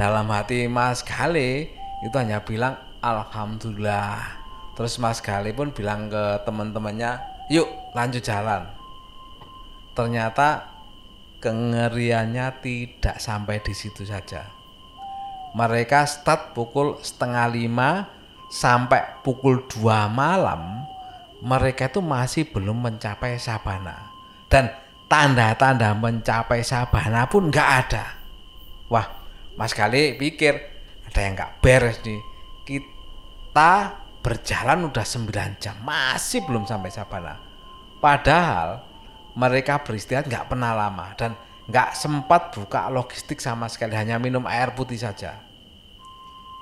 Dalam 0.00 0.32
hati 0.32 0.64
Mas 0.64 1.04
Gale 1.04 1.68
itu 2.00 2.16
hanya 2.16 2.40
bilang 2.40 2.80
Alhamdulillah. 3.04 4.40
Terus 4.72 4.96
Mas 4.96 5.20
Gale 5.20 5.52
pun 5.52 5.76
bilang 5.76 6.08
ke 6.08 6.40
teman-temannya 6.48 7.20
yuk 7.52 7.68
lanjut 7.92 8.24
jalan. 8.24 8.64
Ternyata 9.92 10.72
kengeriannya 11.44 12.48
tidak 12.64 13.20
sampai 13.20 13.60
di 13.60 13.76
situ 13.76 14.08
saja. 14.08 14.48
Mereka 15.52 16.08
start 16.08 16.56
pukul 16.56 16.96
setengah 17.04 17.44
lima 17.52 18.08
sampai 18.48 19.20
pukul 19.20 19.68
dua 19.68 20.08
malam. 20.08 20.80
Mereka 21.44 21.92
itu 21.92 22.00
masih 22.00 22.48
belum 22.48 22.88
mencapai 22.88 23.36
sabana. 23.36 24.08
Dan 24.48 24.72
tanda-tanda 25.10 25.90
mencapai 25.98 26.62
sabana 26.62 27.26
pun 27.26 27.50
nggak 27.50 27.70
ada. 27.82 28.04
Wah 28.86 29.06
Mas 29.58 29.74
Gale 29.74 30.14
pikir 30.14 30.54
ada 31.10 31.18
yang 31.18 31.34
nggak 31.34 31.52
beres 31.58 31.98
nih. 32.06 32.22
Kita 32.62 33.98
berjalan 34.22 34.86
udah 34.86 35.02
9 35.02 35.58
jam 35.58 35.74
masih 35.82 36.46
belum 36.46 36.62
sampai 36.70 36.94
sabana. 36.94 37.34
Padahal 37.98 38.86
mereka 39.34 39.82
beristirahat 39.82 40.30
nggak 40.30 40.46
pernah 40.46 40.78
lama 40.78 41.10
dan 41.18 41.34
nggak 41.66 41.90
sempat 41.98 42.54
buka 42.54 42.86
logistik 42.90 43.42
sama 43.42 43.66
sekali 43.66 43.98
hanya 43.98 44.22
minum 44.22 44.46
air 44.46 44.70
putih 44.78 44.96
saja. 44.96 45.42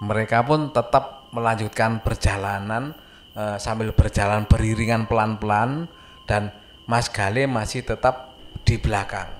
Mereka 0.00 0.46
pun 0.48 0.72
tetap 0.72 1.28
melanjutkan 1.34 2.00
perjalanan 2.00 2.96
e, 3.36 3.60
sambil 3.60 3.92
berjalan 3.92 4.46
beriringan 4.46 5.04
pelan-pelan 5.10 5.90
dan 6.24 6.54
Mas 6.88 7.12
Gale 7.12 7.44
masih 7.44 7.84
tetap 7.84 8.27
di 8.68 8.76
belakang 8.76 9.32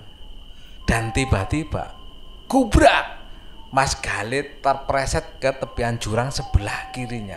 dan 0.88 1.12
tiba-tiba 1.12 1.92
kubrak 2.48 3.20
Mas 3.68 3.92
Galit 4.00 4.64
terpreset 4.64 5.36
ke 5.36 5.52
tepian 5.52 6.00
jurang 6.00 6.32
sebelah 6.32 6.88
kirinya. 6.96 7.36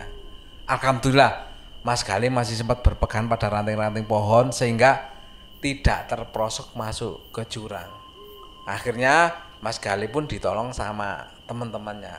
Alhamdulillah, 0.64 1.52
Mas 1.84 2.00
Galit 2.00 2.32
masih 2.32 2.56
sempat 2.56 2.80
berpegang 2.80 3.28
pada 3.28 3.52
ranting-ranting 3.52 4.08
pohon 4.08 4.48
sehingga 4.48 5.12
tidak 5.60 6.08
terprosok 6.08 6.72
masuk 6.72 7.28
ke 7.28 7.44
jurang. 7.52 7.92
Akhirnya 8.64 9.36
Mas 9.60 9.76
Galit 9.76 10.08
pun 10.08 10.24
ditolong 10.24 10.72
sama 10.72 11.28
teman-temannya. 11.44 12.16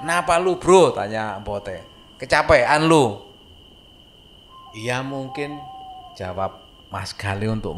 Kenapa 0.00 0.40
lu 0.40 0.56
bro? 0.56 0.96
Tanya 0.96 1.36
Bote. 1.44 1.84
Kecapean 2.16 2.88
lu? 2.88 3.20
Iya 4.72 5.04
mungkin 5.04 5.60
jawab 6.16 6.64
Mas 6.88 7.12
Gali 7.12 7.44
untuk 7.52 7.76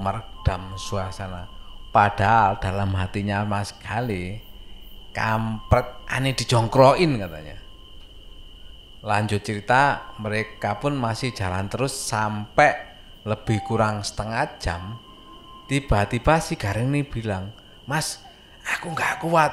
meredam 0.49 0.81
suasana. 0.81 1.45
Padahal 1.93 2.57
dalam 2.57 2.97
hatinya 2.97 3.45
Mas 3.45 3.77
Gali 3.85 4.41
kampret 5.13 5.85
aneh 6.09 6.33
dijongkroin 6.33 7.21
katanya. 7.21 7.61
Lanjut 9.05 9.45
cerita 9.45 10.17
mereka 10.17 10.81
pun 10.81 10.97
masih 10.97 11.37
jalan 11.37 11.69
terus 11.69 11.93
sampai 11.93 12.97
lebih 13.29 13.61
kurang 13.69 14.01
setengah 14.01 14.57
jam 14.57 14.97
tiba-tiba 15.69 16.41
si 16.41 16.57
Gareng 16.57 16.97
ini 16.97 17.05
bilang 17.05 17.53
mas 17.85 18.25
aku 18.65 18.97
nggak 18.97 19.21
kuat. 19.21 19.53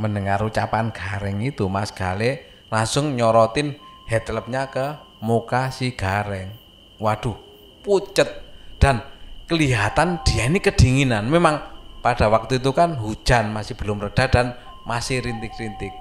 Mendengar 0.00 0.40
ucapan 0.40 0.88
Gareng 0.88 1.44
itu 1.44 1.68
mas 1.68 1.92
Gale 1.92 2.64
langsung 2.72 3.12
nyorotin 3.12 3.76
headlampnya 4.08 4.72
ke 4.72 4.96
muka 5.20 5.68
si 5.68 5.92
Gareng 5.92 6.56
waduh 6.96 7.36
pucet. 7.84 8.40
Dan 8.80 9.11
kelihatan 9.52 10.24
dia 10.24 10.48
ini 10.48 10.64
kedinginan 10.64 11.28
memang 11.28 11.60
pada 12.00 12.32
waktu 12.32 12.56
itu 12.56 12.72
kan 12.72 12.96
hujan 12.96 13.52
masih 13.52 13.76
belum 13.76 14.00
reda 14.00 14.24
dan 14.32 14.56
masih 14.88 15.20
rintik-rintik. 15.20 15.92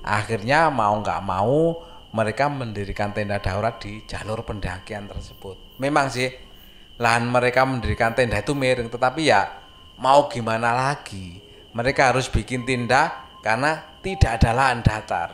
Akhirnya 0.00 0.72
mau 0.72 0.96
nggak 1.04 1.20
mau 1.20 1.84
mereka 2.16 2.48
mendirikan 2.48 3.12
tenda 3.12 3.36
darurat 3.44 3.76
di 3.76 4.00
jalur 4.08 4.40
pendakian 4.48 5.04
tersebut. 5.04 5.76
Memang 5.76 6.08
sih 6.08 6.32
lahan 6.96 7.28
mereka 7.28 7.68
mendirikan 7.68 8.16
tenda 8.16 8.40
itu 8.40 8.56
miring, 8.56 8.88
tetapi 8.88 9.28
ya 9.28 9.52
mau 10.00 10.24
gimana 10.32 10.72
lagi? 10.72 11.44
Mereka 11.76 12.16
harus 12.16 12.32
bikin 12.32 12.64
tenda 12.64 13.28
karena 13.44 14.00
tidak 14.00 14.40
ada 14.40 14.50
lahan 14.56 14.80
datar. 14.80 15.30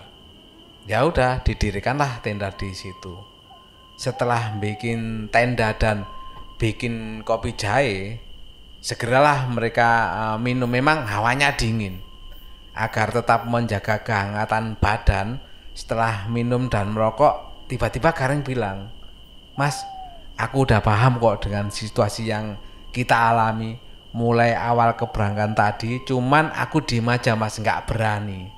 Ya 0.90 1.06
udah 1.06 1.38
didirikanlah 1.46 2.18
tenda 2.18 2.50
di 2.50 2.74
situ. 2.74 3.14
Setelah 3.94 4.58
bikin 4.58 5.30
tenda 5.30 5.70
dan 5.76 6.02
bikin 6.60 7.24
kopi 7.24 7.56
jahe, 7.56 8.20
segeralah 8.84 9.48
mereka 9.48 9.88
uh, 10.12 10.36
minum. 10.36 10.68
Memang 10.68 11.08
hawanya 11.08 11.56
dingin. 11.56 12.04
Agar 12.76 13.10
tetap 13.10 13.48
menjaga 13.48 14.04
kehangatan 14.04 14.76
badan 14.78 15.40
setelah 15.74 16.28
minum 16.28 16.68
dan 16.68 16.92
merokok 16.92 17.66
tiba-tiba 17.66 18.14
Gareng 18.14 18.46
bilang 18.46 18.92
Mas 19.58 19.82
aku 20.38 20.64
udah 20.64 20.80
paham 20.80 21.20
kok 21.20 21.48
dengan 21.48 21.68
situasi 21.68 22.30
yang 22.30 22.56
kita 22.94 23.16
alami. 23.32 23.76
Mulai 24.10 24.58
awal 24.58 24.98
keberangkatan 24.98 25.54
tadi 25.54 26.02
cuman 26.02 26.50
aku 26.50 26.82
diem 26.82 27.06
aja 27.06 27.38
mas 27.38 27.62
nggak 27.62 27.86
berani. 27.86 28.50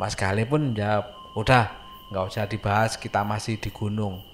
Mas 0.00 0.16
Gali 0.16 0.48
pun 0.48 0.72
jawab 0.72 1.12
udah 1.36 1.76
nggak 2.08 2.24
usah 2.24 2.48
dibahas 2.48 2.96
kita 2.96 3.20
masih 3.20 3.60
di 3.60 3.68
gunung. 3.68 4.24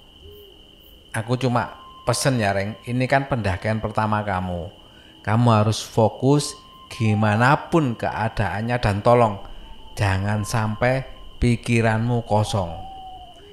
Aku 1.11 1.35
cuma 1.35 1.82
pesen 2.03 2.39
ya 2.39 2.51
Reng 2.51 2.75
ini 2.87 3.07
kan 3.07 3.31
pendakian 3.31 3.79
pertama 3.79 4.23
kamu 4.23 4.67
kamu 5.23 5.47
harus 5.51 5.79
fokus 5.79 6.55
gimana 6.91 7.71
pun 7.71 7.95
keadaannya 7.95 8.77
dan 8.77 8.99
tolong 8.99 9.39
jangan 9.93 10.41
sampai 10.43 11.05
pikiranmu 11.43 12.23
kosong. 12.23 12.71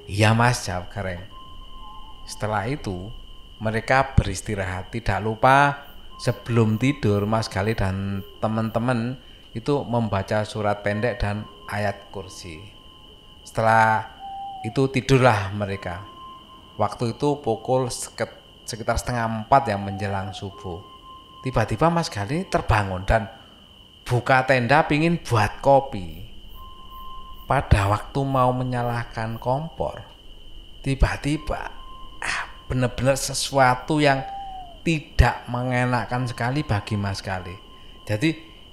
Iya 0.07 0.31
mas, 0.31 0.63
jawab 0.63 0.87
Kareng. 0.91 1.23
Setelah 2.23 2.67
itu 2.67 3.11
mereka 3.59 4.15
beristirahat. 4.17 4.89
Tidak 4.95 5.19
lupa 5.19 5.85
sebelum 6.17 6.79
tidur 6.79 7.27
Mas 7.29 7.51
Gali 7.51 7.75
dan 7.77 8.25
teman-teman 8.39 9.19
itu 9.51 9.83
membaca 9.83 10.47
surat 10.47 10.81
pendek 10.81 11.19
dan 11.19 11.43
ayat 11.67 12.09
kursi. 12.09 12.63
Setelah 13.43 14.07
itu 14.63 14.87
tidurlah 14.87 15.51
mereka. 15.51 16.01
Waktu 16.79 17.19
itu 17.19 17.43
pukul 17.43 17.91
sekitar 18.71 18.95
setengah 18.95 19.43
empat 19.43 19.67
yang 19.67 19.83
menjelang 19.83 20.31
subuh 20.31 20.91
tiba-tiba 21.41 21.89
Mas 21.89 22.07
Gali 22.07 22.45
terbangun 22.45 23.03
dan 23.03 23.27
buka 24.05 24.45
tenda 24.45 24.85
pingin 24.85 25.17
buat 25.21 25.59
kopi. 25.59 26.29
Pada 27.49 27.91
waktu 27.91 28.21
mau 28.23 28.55
menyalakan 28.55 29.35
kompor, 29.35 29.99
tiba-tiba 30.79 31.67
ah, 32.23 32.41
benar-benar 32.71 33.19
sesuatu 33.19 33.99
yang 33.99 34.23
tidak 34.87 35.43
mengenakan 35.51 36.31
sekali 36.31 36.63
bagi 36.63 36.95
Mas 36.95 37.19
Gali. 37.19 37.53
Jadi 38.07 38.29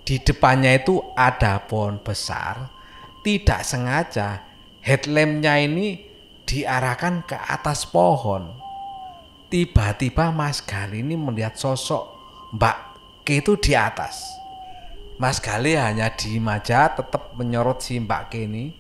di 0.06 0.16
depannya 0.22 0.78
itu 0.78 1.02
ada 1.18 1.58
pohon 1.66 1.98
besar, 1.98 2.70
tidak 3.26 3.66
sengaja 3.66 4.46
headlampnya 4.78 5.58
ini 5.58 6.06
diarahkan 6.46 7.26
ke 7.26 7.34
atas 7.34 7.82
pohon. 7.82 8.67
Tiba-tiba 9.48 10.28
Mas 10.28 10.60
Gali 10.60 11.00
ini 11.00 11.16
melihat 11.16 11.56
sosok 11.56 12.04
Mbak 12.52 12.76
K 13.24 13.40
itu 13.40 13.56
di 13.56 13.72
atas. 13.72 14.20
Mas 15.16 15.40
Gali 15.40 15.72
hanya 15.72 16.12
di 16.12 16.36
aja 16.36 16.92
tetap 16.92 17.32
menyorot 17.32 17.80
si 17.80 17.96
Mbak 17.96 18.22
K 18.28 18.32
ini. 18.44 18.76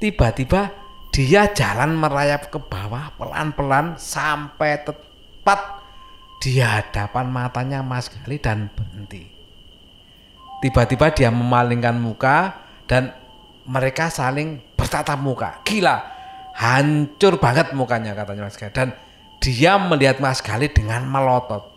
Tiba-tiba 0.00 0.72
dia 1.12 1.52
jalan 1.52 2.00
merayap 2.00 2.48
ke 2.48 2.56
bawah 2.56 3.12
pelan-pelan 3.20 4.00
sampai 4.00 4.80
tepat 4.80 5.84
di 6.40 6.64
hadapan 6.64 7.28
matanya 7.28 7.84
Mas 7.84 8.08
Gali 8.08 8.40
dan 8.40 8.72
berhenti. 8.72 9.28
Tiba-tiba 10.64 11.12
dia 11.12 11.28
memalingkan 11.28 12.00
muka 12.00 12.56
dan 12.88 13.12
mereka 13.68 14.08
saling 14.08 14.64
bertatap 14.80 15.20
muka. 15.20 15.60
Gila, 15.60 16.00
hancur 16.56 17.36
banget 17.36 17.76
mukanya 17.76 18.16
katanya 18.16 18.48
Mas 18.48 18.56
Gali. 18.56 18.72
Dan 18.72 18.96
dia 19.40 19.80
melihat 19.80 20.20
Mas 20.20 20.44
Gali 20.44 20.68
dengan 20.68 21.08
melotot 21.08 21.70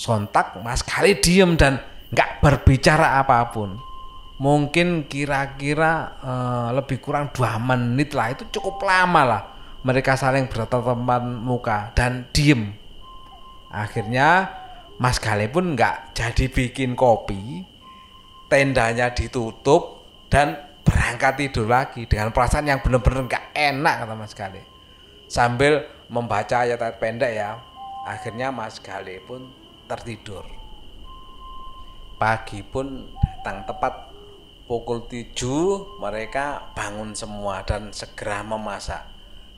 sontak 0.00 0.56
Mas 0.64 0.80
Kali 0.80 1.20
diem 1.20 1.60
dan 1.60 1.76
nggak 2.08 2.40
berbicara 2.40 3.20
apa 3.20 3.52
pun. 3.52 3.76
Mungkin 4.40 5.04
kira-kira 5.04 6.16
uh, 6.24 6.68
lebih 6.72 6.96
kurang 7.04 7.28
dua 7.36 7.60
menit 7.60 8.16
lah 8.16 8.32
itu 8.32 8.48
cukup 8.48 8.80
lama 8.80 9.22
lah. 9.28 9.42
mereka 9.80 10.12
saling 10.12 10.44
bertatapan 10.44 11.40
muka 11.40 11.92
dan 11.96 12.28
diem. 12.36 12.76
Akhirnya 13.72 14.44
Mas 15.00 15.16
Gale 15.16 15.48
pun 15.48 15.72
nggak 15.72 16.12
jadi 16.12 16.52
bikin 16.52 16.92
kopi, 16.92 17.64
tendanya 18.52 19.16
ditutup 19.16 20.04
dan 20.28 20.60
berangkat 20.84 21.40
tidur 21.40 21.64
lagi 21.64 22.04
dengan 22.04 22.28
perasaan 22.28 22.68
yang 22.68 22.84
benar-benar 22.84 23.24
nggak 23.24 23.44
enak 23.56 23.94
kata 24.04 24.14
Mas 24.20 24.36
Gale. 24.36 24.62
Sambil 25.32 25.80
membaca 26.10 26.66
ayat-ayat 26.66 26.98
pendek 26.98 27.32
ya, 27.38 27.62
akhirnya 28.02 28.50
Mas 28.50 28.82
Gale 28.82 29.22
pun 29.22 29.46
tertidur. 29.86 30.42
Pagi 32.18 32.60
pun 32.66 33.08
datang 33.22 33.64
tepat 33.64 34.10
pukul 34.66 35.06
7 35.08 36.02
mereka 36.02 36.74
bangun 36.74 37.14
semua 37.14 37.62
dan 37.64 37.94
segera 37.94 38.42
memasak. 38.44 39.06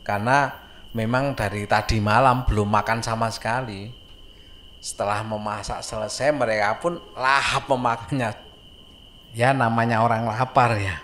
Karena 0.05 0.53
memang 0.93 1.33
dari 1.33 1.65
tadi 1.65 1.99
malam 1.99 2.45
belum 2.47 2.69
makan 2.69 3.01
sama 3.03 3.33
sekali. 3.33 3.91
Setelah 4.79 5.25
memasak 5.27 5.81
selesai 5.83 6.31
mereka 6.31 6.79
pun 6.79 7.01
lahap 7.17 7.67
memakannya. 7.67 8.31
Ya 9.33 9.57
namanya 9.57 10.05
orang 10.05 10.29
lapar 10.29 10.77
ya. 10.77 11.01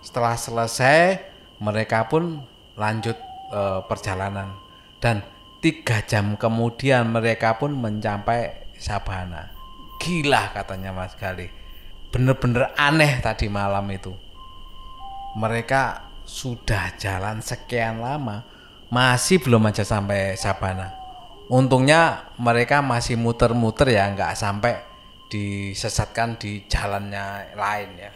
Setelah 0.00 0.34
selesai 0.34 1.20
mereka 1.60 2.08
pun 2.08 2.40
lanjut 2.78 3.25
e, 3.50 3.60
perjalanan 3.86 4.56
dan 4.98 5.22
tiga 5.62 6.02
jam 6.04 6.34
kemudian 6.38 7.10
mereka 7.10 7.56
pun 7.58 7.74
mencapai 7.74 8.68
Sabana 8.76 9.50
gila 9.98 10.52
katanya 10.52 10.92
Mas 10.92 11.16
Gali 11.16 11.66
bener-bener 12.16 12.72
aneh 12.80 13.20
tadi 13.20 13.52
malam 13.52 13.84
itu. 13.92 14.16
Mereka 15.36 16.08
sudah 16.24 16.96
jalan 16.96 17.44
sekian 17.44 18.00
lama, 18.00 18.40
masih 18.88 19.42
belum 19.44 19.68
aja 19.68 19.84
sampai 19.84 20.32
Sabana. 20.40 20.96
Untungnya 21.52 22.32
mereka 22.40 22.80
masih 22.80 23.20
muter-muter 23.20 23.92
ya, 23.92 24.08
nggak 24.10 24.32
sampai 24.32 24.80
disesatkan 25.28 26.40
di 26.40 26.64
jalannya 26.66 27.52
lain 27.52 27.90
ya. 28.00 28.12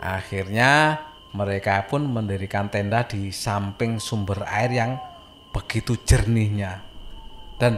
Akhirnya 0.00 0.96
mereka 1.36 1.84
pun 1.84 2.08
mendirikan 2.08 2.72
tenda 2.72 3.04
di 3.04 3.28
samping 3.28 4.00
sumber 4.00 4.48
air 4.48 4.72
yang 4.72 4.92
begitu 5.52 6.00
jernihnya. 6.00 6.80
Dan 7.60 7.76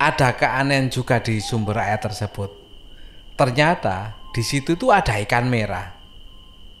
ada 0.00 0.32
keanehan 0.32 0.88
juga 0.88 1.20
di 1.20 1.36
sumber 1.44 1.76
air 1.84 2.00
tersebut 2.00 2.60
ternyata 3.40 4.12
di 4.36 4.44
situ 4.44 4.76
tuh 4.76 4.92
ada 4.92 5.16
ikan 5.24 5.48
merah. 5.48 5.96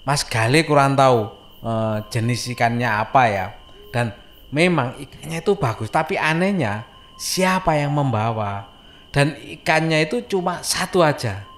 Mas 0.04 0.20
Gale 0.28 0.68
kurang 0.68 0.92
tahu 0.92 1.32
e, 1.64 1.72
jenis 2.12 2.52
ikannya 2.52 2.84
apa 2.84 3.22
ya. 3.32 3.46
Dan 3.88 4.12
memang 4.52 5.00
ikannya 5.00 5.40
itu 5.40 5.56
bagus, 5.56 5.88
tapi 5.88 6.20
anehnya 6.20 6.84
siapa 7.16 7.80
yang 7.80 7.96
membawa? 7.96 8.68
Dan 9.08 9.40
ikannya 9.40 10.04
itu 10.04 10.20
cuma 10.28 10.60
satu 10.60 11.00
aja. 11.00 11.48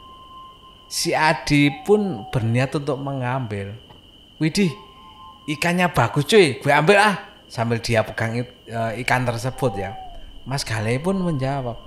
Si 0.86 1.10
Adi 1.10 1.68
pun 1.82 2.22
berniat 2.30 2.70
untuk 2.78 2.96
mengambil. 3.02 3.74
Widih, 4.42 4.74
ikannya 5.46 5.86
bagus 5.94 6.26
cuy, 6.26 6.58
gue 6.58 6.72
ambil 6.74 6.98
ah. 6.98 7.30
Sambil 7.46 7.78
dia 7.78 8.02
pegang 8.02 8.42
e, 8.42 8.46
ikan 9.06 9.22
tersebut 9.22 9.78
ya. 9.78 9.94
Mas 10.42 10.66
Gale 10.66 10.98
pun 10.98 11.14
menjawab, 11.14 11.78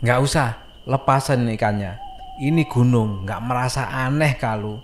nggak 0.00 0.20
usah, 0.24 0.56
lepasan 0.88 1.44
ikannya. 1.52 2.00
Ini 2.40 2.64
gunung, 2.64 3.28
nggak 3.28 3.44
merasa 3.44 3.92
aneh 3.92 4.40
kalau 4.40 4.80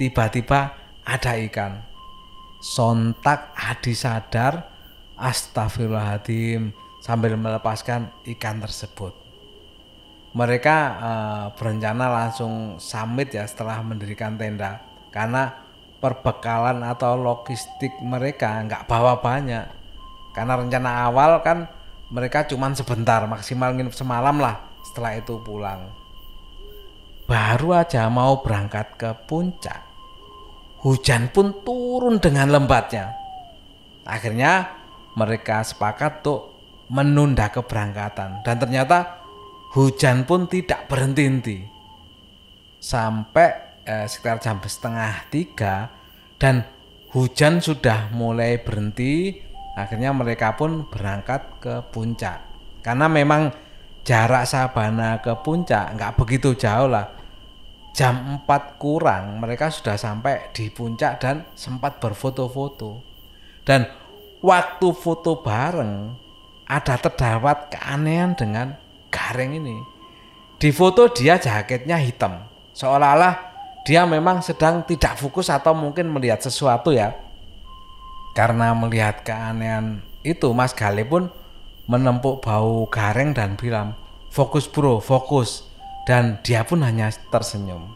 tiba-tiba 0.00 0.72
ada 1.04 1.36
ikan. 1.44 1.84
Sontak 2.64 3.52
Adi 3.52 3.92
sadar, 3.92 4.64
astagfirullahaladzim, 5.20 6.72
sambil 7.04 7.36
melepaskan 7.36 8.08
ikan 8.32 8.64
tersebut. 8.64 9.12
Mereka 10.32 10.76
uh, 10.96 11.44
berencana 11.52 12.08
langsung 12.08 12.80
summit 12.80 13.28
ya 13.28 13.44
setelah 13.44 13.84
mendirikan 13.84 14.40
tenda, 14.40 14.80
karena 15.12 15.67
perbekalan 15.98 16.82
atau 16.86 17.18
logistik 17.18 17.92
mereka 18.02 18.62
nggak 18.64 18.86
bawa 18.86 19.18
banyak. 19.18 19.66
Karena 20.34 20.54
rencana 20.54 21.10
awal 21.10 21.42
kan 21.42 21.66
mereka 22.08 22.46
cuma 22.48 22.70
sebentar, 22.72 23.26
maksimal 23.26 23.74
nginep 23.74 23.94
semalam 23.94 24.38
lah 24.38 24.62
setelah 24.86 25.18
itu 25.18 25.36
pulang. 25.42 25.90
Baru 27.28 27.76
aja 27.76 28.08
mau 28.08 28.40
berangkat 28.40 28.96
ke 28.96 29.10
puncak, 29.28 29.84
hujan 30.80 31.28
pun 31.28 31.52
turun 31.60 32.16
dengan 32.16 32.48
lembatnya. 32.48 33.12
Akhirnya 34.08 34.72
mereka 35.12 35.60
sepakat 35.60 36.24
untuk 36.24 36.56
menunda 36.88 37.52
keberangkatan 37.52 38.40
dan 38.40 38.56
ternyata 38.56 39.20
hujan 39.76 40.24
pun 40.24 40.48
tidak 40.48 40.88
berhenti-henti 40.88 41.68
sampai 42.80 43.67
eh, 43.88 44.04
sekitar 44.04 44.36
jam 44.44 44.60
setengah 44.60 45.24
tiga 45.32 45.88
dan 46.36 46.68
hujan 47.16 47.64
sudah 47.64 48.12
mulai 48.12 48.60
berhenti. 48.60 49.40
Akhirnya 49.78 50.12
mereka 50.12 50.58
pun 50.58 50.84
berangkat 50.90 51.62
ke 51.62 51.74
puncak. 51.88 52.44
Karena 52.84 53.08
memang 53.08 53.54
jarak 54.04 54.44
Sabana 54.44 55.22
ke 55.24 55.32
puncak 55.40 55.96
nggak 55.96 56.14
begitu 56.20 56.52
jauh 56.52 56.90
lah. 56.90 57.16
Jam 57.96 58.44
4 58.46 58.78
kurang 58.78 59.42
mereka 59.42 59.72
sudah 59.72 59.98
sampai 59.98 60.52
di 60.54 60.70
puncak 60.70 61.18
dan 61.18 61.48
sempat 61.56 61.98
berfoto-foto. 61.98 63.02
Dan 63.66 63.88
waktu 64.44 64.88
foto 64.94 65.42
bareng 65.42 66.14
ada 66.68 66.94
terdapat 67.00 67.72
keanehan 67.74 68.36
dengan 68.36 68.76
Gareng 69.08 69.56
ini. 69.56 69.76
Di 70.60 70.68
foto 70.68 71.08
dia 71.08 71.40
jaketnya 71.40 71.96
hitam 71.96 72.44
seolah-olah 72.76 73.47
dia 73.88 74.04
memang 74.04 74.44
sedang 74.44 74.84
tidak 74.84 75.16
fokus 75.16 75.48
atau 75.48 75.72
mungkin 75.72 76.12
melihat 76.12 76.44
sesuatu 76.44 76.92
ya 76.92 77.16
karena 78.36 78.76
melihat 78.76 79.24
keanehan 79.24 80.04
itu 80.20 80.52
Mas 80.52 80.76
Gale 80.76 81.08
pun 81.08 81.32
menempuk 81.88 82.44
bau 82.44 82.86
gareng 82.86 83.32
dan 83.32 83.56
bilang, 83.56 83.96
fokus 84.30 84.68
bro, 84.68 85.00
fokus. 85.00 85.66
Dan 86.06 86.40
dia 86.40 86.64
pun 86.64 86.80
hanya 86.80 87.12
tersenyum. 87.28 87.92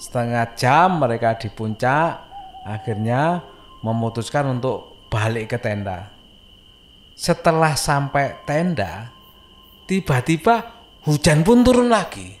Setengah 0.00 0.56
jam 0.56 1.04
mereka 1.04 1.36
di 1.36 1.52
puncak, 1.52 2.16
akhirnya 2.64 3.44
memutuskan 3.84 4.56
untuk 4.56 5.04
balik 5.12 5.52
ke 5.52 5.58
tenda. 5.60 6.08
Setelah 7.12 7.76
sampai 7.76 8.40
tenda, 8.48 9.12
tiba-tiba 9.84 10.72
hujan 11.04 11.44
pun 11.44 11.60
turun 11.60 11.92
lagi. 11.92 12.39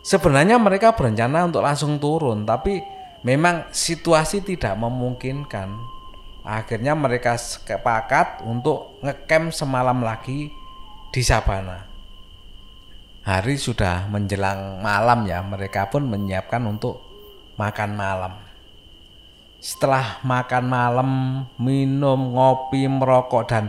Sebenarnya 0.00 0.56
mereka 0.56 0.96
berencana 0.96 1.44
untuk 1.44 1.60
langsung 1.60 2.00
turun, 2.00 2.48
tapi 2.48 2.80
memang 3.24 3.68
situasi 3.68 4.40
tidak 4.40 4.72
memungkinkan 4.80 6.00
Akhirnya 6.40 6.96
mereka 6.96 7.36
sepakat 7.36 8.40
untuk 8.48 8.96
ngecamp 9.04 9.52
semalam 9.52 10.00
lagi 10.00 10.48
di 11.12 11.20
Sabana. 11.20 11.84
Hari 13.20 13.60
sudah 13.60 14.08
menjelang 14.08 14.80
malam 14.80 15.28
ya, 15.28 15.44
mereka 15.44 15.92
pun 15.92 16.08
menyiapkan 16.08 16.64
untuk 16.64 17.04
makan 17.60 17.92
malam. 17.92 18.34
Setelah 19.60 20.24
makan 20.24 20.64
malam, 20.64 21.10
minum, 21.60 22.32
ngopi, 22.32 22.88
merokok 22.88 23.44
dan 23.44 23.68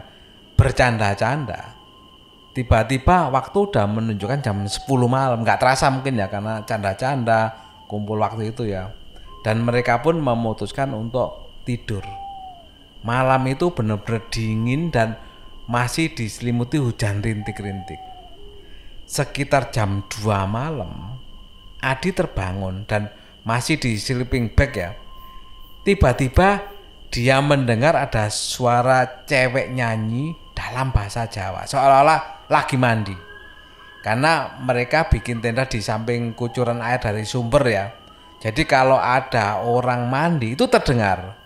bercanda-canda, 0.55 1.70
tiba-tiba 2.51 3.31
waktu 3.31 3.57
udah 3.71 3.85
menunjukkan 3.87 4.39
jam 4.43 4.63
10 4.63 4.87
malam. 5.07 5.41
Nggak 5.43 5.59
terasa 5.59 5.87
mungkin 5.91 6.19
ya 6.19 6.27
karena 6.27 6.63
canda-canda, 6.67 7.55
kumpul 7.87 8.19
waktu 8.19 8.51
itu 8.51 8.67
ya. 8.67 8.91
Dan 9.41 9.65
mereka 9.65 9.99
pun 10.05 10.21
memutuskan 10.21 10.93
untuk 10.93 11.61
tidur 11.65 12.05
malam 13.01 13.41
itu 13.49 13.73
benar-benar 13.73 14.29
dingin 14.29 14.93
dan 14.93 15.17
masih 15.65 16.13
diselimuti 16.13 16.77
hujan 16.77 17.21
rintik-rintik. 17.21 17.97
Sekitar 19.05 19.73
jam 19.73 20.05
2 20.07 20.47
malam, 20.47 21.19
Adi 21.81 22.13
terbangun 22.13 22.85
dan 22.85 23.11
masih 23.41 23.81
di 23.81 23.97
sleeping 23.97 24.53
bag 24.53 24.71
ya. 24.77 24.91
Tiba-tiba 25.81 26.61
dia 27.09 27.41
mendengar 27.41 27.97
ada 27.97 28.29
suara 28.29 29.25
cewek 29.25 29.73
nyanyi 29.73 30.37
dalam 30.53 30.93
bahasa 30.93 31.25
Jawa, 31.25 31.65
seolah-olah 31.65 32.40
lagi 32.51 32.75
mandi. 32.75 33.15
Karena 34.03 34.59
mereka 34.59 35.07
bikin 35.07 35.39
tenda 35.39 35.63
di 35.63 35.79
samping 35.79 36.35
kucuran 36.35 36.83
air 36.83 36.99
dari 36.99 37.23
sumber 37.23 37.63
ya. 37.63 37.85
Jadi 38.41 38.67
kalau 38.67 38.99
ada 38.99 39.63
orang 39.63 40.11
mandi 40.11 40.57
itu 40.57 40.67
terdengar. 40.67 41.37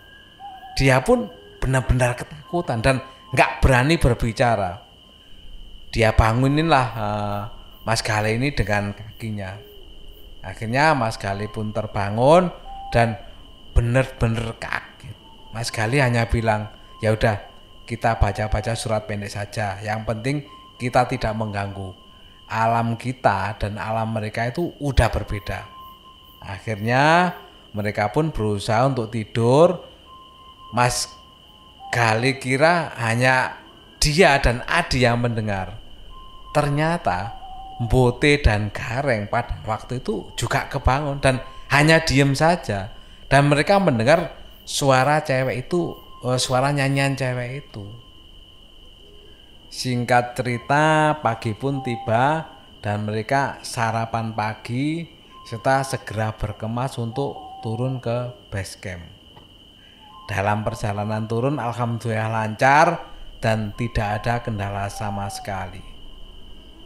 Dia 0.74 0.98
pun 1.04 1.30
benar-benar 1.62 2.18
ketakutan 2.18 2.82
dan 2.82 2.98
nggak 3.30 3.62
berani 3.62 3.94
berbicara. 4.00 4.82
Dia 5.94 6.12
banguninlah 6.16 6.86
uh, 6.96 7.40
Mas 7.86 8.02
Gale 8.02 8.34
ini 8.34 8.50
dengan 8.50 8.90
kakinya. 8.90 9.54
Akhirnya 10.42 10.96
Mas 10.96 11.20
Gale 11.20 11.46
pun 11.46 11.70
terbangun 11.70 12.50
dan 12.90 13.20
benar-benar 13.76 14.56
kaget. 14.56 15.16
Mas 15.52 15.68
Gali 15.68 16.00
hanya 16.00 16.24
bilang 16.28 16.72
ya 17.04 17.12
udah 17.12 17.36
kita 17.84 18.16
baca-baca 18.16 18.72
surat 18.72 19.04
pendek 19.04 19.30
saja 19.30 19.78
yang 19.84 20.02
penting 20.08 20.55
kita 20.76 21.08
tidak 21.08 21.32
mengganggu 21.36 21.92
alam 22.46 22.94
kita 22.94 23.58
dan 23.58 23.80
alam 23.80 24.14
mereka 24.14 24.46
itu 24.46 24.70
udah 24.78 25.08
berbeda 25.10 25.66
akhirnya 26.44 27.34
mereka 27.76 28.08
pun 28.08 28.32
berusaha 28.32 28.86
untuk 28.88 29.12
tidur 29.12 29.82
Mas 30.72 31.12
Gali 31.94 32.36
kira 32.36 32.92
hanya 32.98 33.56
dia 34.02 34.36
dan 34.42 34.60
Adi 34.66 35.06
yang 35.06 35.22
mendengar. 35.22 35.80
Ternyata 36.52 37.36
Mbote 37.80 38.40
dan 38.40 38.72
Gareng 38.72 39.28
pada 39.28 39.60
waktu 39.64 40.00
itu 40.00 40.32
juga 40.36 40.68
kebangun 40.68 41.20
dan 41.20 41.40
hanya 41.72 42.04
diem 42.04 42.32
saja. 42.36 42.92
Dan 43.26 43.50
mereka 43.50 43.80
mendengar 43.82 44.36
suara 44.62 45.24
cewek 45.24 45.66
itu, 45.66 45.96
eh, 46.22 46.38
suara 46.38 46.70
nyanyian 46.70 47.18
cewek 47.18 47.66
itu. 47.66 47.84
Singkat 49.76 50.32
cerita, 50.32 51.12
pagi 51.20 51.52
pun 51.52 51.84
tiba 51.84 52.48
dan 52.80 53.04
mereka 53.04 53.60
sarapan 53.60 54.32
pagi 54.32 55.04
serta 55.44 55.84
segera 55.84 56.32
berkemas 56.32 56.96
untuk 56.96 57.60
turun 57.60 58.00
ke 58.00 58.48
base 58.48 58.80
camp. 58.80 59.04
Dalam 60.32 60.64
perjalanan 60.64 61.28
turun 61.28 61.60
alhamdulillah 61.60 62.32
lancar 62.32 63.04
dan 63.44 63.76
tidak 63.76 64.24
ada 64.24 64.40
kendala 64.40 64.88
sama 64.88 65.28
sekali. 65.28 65.84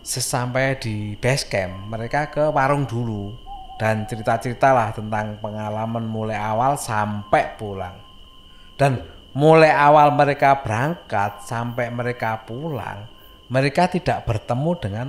Sesampai 0.03 0.75
di 0.83 1.15
base 1.15 1.47
camp, 1.47 1.95
mereka 1.95 2.27
ke 2.27 2.51
warung 2.51 2.91
dulu 2.91 3.39
dan 3.79 4.03
cerita-ceritalah 4.03 4.99
tentang 4.99 5.39
pengalaman 5.39 6.11
mulai 6.11 6.43
awal 6.43 6.75
sampai 6.75 7.55
pulang. 7.55 7.95
Dan 8.75 9.20
mulai 9.37 9.71
awal 9.71 10.15
mereka 10.15 10.63
berangkat 10.63 11.47
sampai 11.47 11.91
mereka 11.91 12.43
pulang, 12.43 13.07
mereka 13.47 13.87
tidak 13.87 14.27
bertemu 14.27 14.73
dengan 14.79 15.09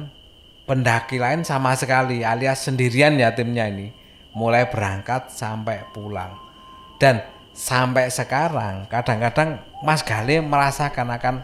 pendaki 0.66 1.18
lain 1.18 1.42
sama 1.42 1.74
sekali 1.76 2.22
alias 2.22 2.64
sendirian 2.64 3.18
ya 3.18 3.34
timnya 3.34 3.68
ini 3.68 3.92
mulai 4.32 4.70
berangkat 4.72 5.28
sampai 5.28 5.84
pulang 5.92 6.32
dan 7.02 7.26
sampai 7.52 8.08
sekarang 8.08 8.88
kadang-kadang 8.88 9.60
Mas 9.82 10.06
Gale 10.06 10.40
merasakan 10.40 11.10
akan 11.18 11.36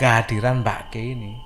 kehadiran 0.00 0.64
Mbak 0.64 0.80
Ke 0.88 1.00
ini. 1.14 1.36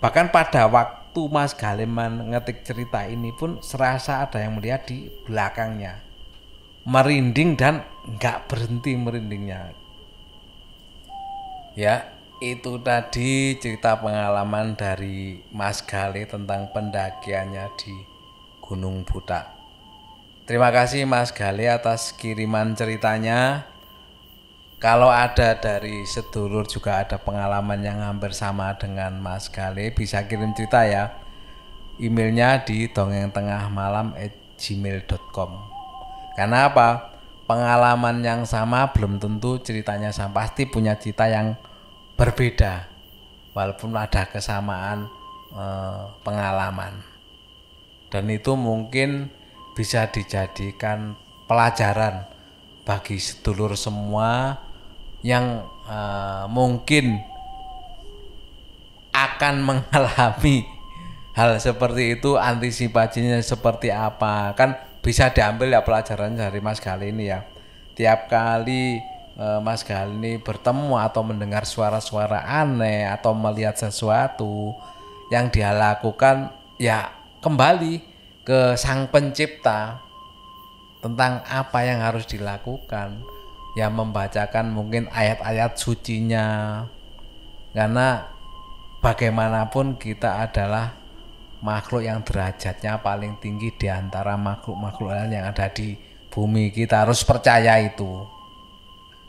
Bahkan 0.00 0.32
pada 0.32 0.70
waktu 0.70 1.20
Mas 1.28 1.52
Gale 1.52 1.84
mengetik 1.84 2.64
cerita 2.64 3.04
ini 3.04 3.34
pun 3.34 3.58
serasa 3.60 4.24
ada 4.24 4.40
yang 4.40 4.56
melihat 4.56 4.86
di 4.86 5.10
belakangnya. 5.26 6.00
Merinding 6.88 7.58
dan 7.60 7.84
nggak 8.08 8.48
berhenti 8.48 8.96
merindingnya. 8.96 9.76
Ya, 11.78 12.10
itu 12.42 12.82
tadi 12.82 13.54
cerita 13.60 14.00
pengalaman 14.00 14.74
dari 14.74 15.38
Mas 15.54 15.78
Gale 15.84 16.26
tentang 16.26 16.72
pendakiannya 16.74 17.66
di 17.78 17.94
Gunung 18.58 19.06
Butak. 19.06 19.54
Terima 20.50 20.74
kasih 20.74 21.06
Mas 21.06 21.30
Gali 21.30 21.70
atas 21.70 22.10
kiriman 22.10 22.74
ceritanya. 22.74 23.70
Kalau 24.80 25.12
ada 25.12 25.60
dari 25.60 26.08
sedulur 26.08 26.64
juga 26.66 27.04
ada 27.06 27.22
pengalaman 27.22 27.84
yang 27.84 28.00
hampir 28.02 28.34
sama 28.34 28.74
dengan 28.74 29.22
Mas 29.22 29.46
Gali, 29.46 29.94
bisa 29.94 30.26
kirim 30.26 30.50
cerita 30.56 30.82
ya. 30.88 31.12
Emailnya 32.00 32.64
di 32.66 32.88
dongengtengahmalam@gmail.com. 32.90 35.50
Karena 36.34 36.66
apa? 36.72 37.09
Pengalaman 37.50 38.22
yang 38.22 38.46
sama 38.46 38.94
belum 38.94 39.18
tentu 39.18 39.58
ceritanya 39.58 40.14
sama, 40.14 40.46
pasti 40.46 40.70
punya 40.70 40.94
cerita 40.94 41.26
yang 41.26 41.58
berbeda. 42.14 42.86
Walaupun 43.50 43.90
ada 43.98 44.30
kesamaan 44.30 45.10
eh, 45.50 46.02
pengalaman. 46.22 47.02
Dan 48.06 48.30
itu 48.30 48.54
mungkin 48.54 49.34
bisa 49.74 50.06
dijadikan 50.06 51.18
pelajaran 51.50 52.30
bagi 52.86 53.18
sedulur 53.22 53.78
semua 53.78 54.58
yang 55.22 55.62
uh, 55.86 56.48
mungkin 56.50 57.22
akan 59.14 59.54
mengalami 59.68 60.66
hal 61.36 61.56
seperti 61.62 62.18
itu 62.18 62.34
antisipasinya 62.34 63.38
seperti 63.38 63.94
apa 63.94 64.50
kan 64.58 64.89
bisa 65.00 65.32
diambil 65.32 65.72
ya 65.72 65.80
pelajaran 65.80 66.36
dari 66.36 66.60
Mas 66.60 66.80
Gali 66.80 67.12
ini 67.12 67.32
ya. 67.32 67.44
Tiap 67.96 68.28
kali 68.28 69.00
uh, 69.40 69.60
Mas 69.64 69.80
Gali 69.84 70.12
ini 70.12 70.32
bertemu 70.36 71.00
atau 71.00 71.24
mendengar 71.24 71.64
suara-suara 71.64 72.44
aneh 72.44 73.08
atau 73.08 73.32
melihat 73.32 73.76
sesuatu 73.76 74.76
yang 75.32 75.48
dia 75.48 75.72
lakukan 75.72 76.52
ya 76.76 77.12
kembali 77.40 78.04
ke 78.44 78.76
sang 78.76 79.08
pencipta 79.08 80.04
tentang 81.00 81.40
apa 81.48 81.80
yang 81.84 82.04
harus 82.04 82.28
dilakukan. 82.28 83.24
Ya 83.78 83.86
membacakan 83.88 84.68
mungkin 84.74 85.08
ayat-ayat 85.14 85.78
sucinya. 85.78 86.84
Karena 87.70 88.26
bagaimanapun 89.00 89.96
kita 89.96 90.42
adalah 90.44 90.99
makhluk 91.60 92.04
yang 92.04 92.24
derajatnya 92.24 93.00
paling 93.04 93.36
tinggi 93.40 93.72
di 93.76 93.88
antara 93.88 94.36
makhluk-makhluk 94.36 95.12
lain 95.12 95.36
yang 95.36 95.46
ada 95.48 95.68
di 95.68 95.96
bumi. 96.32 96.72
Kita 96.72 97.04
harus 97.04 97.20
percaya 97.24 97.76
itu. 97.80 98.24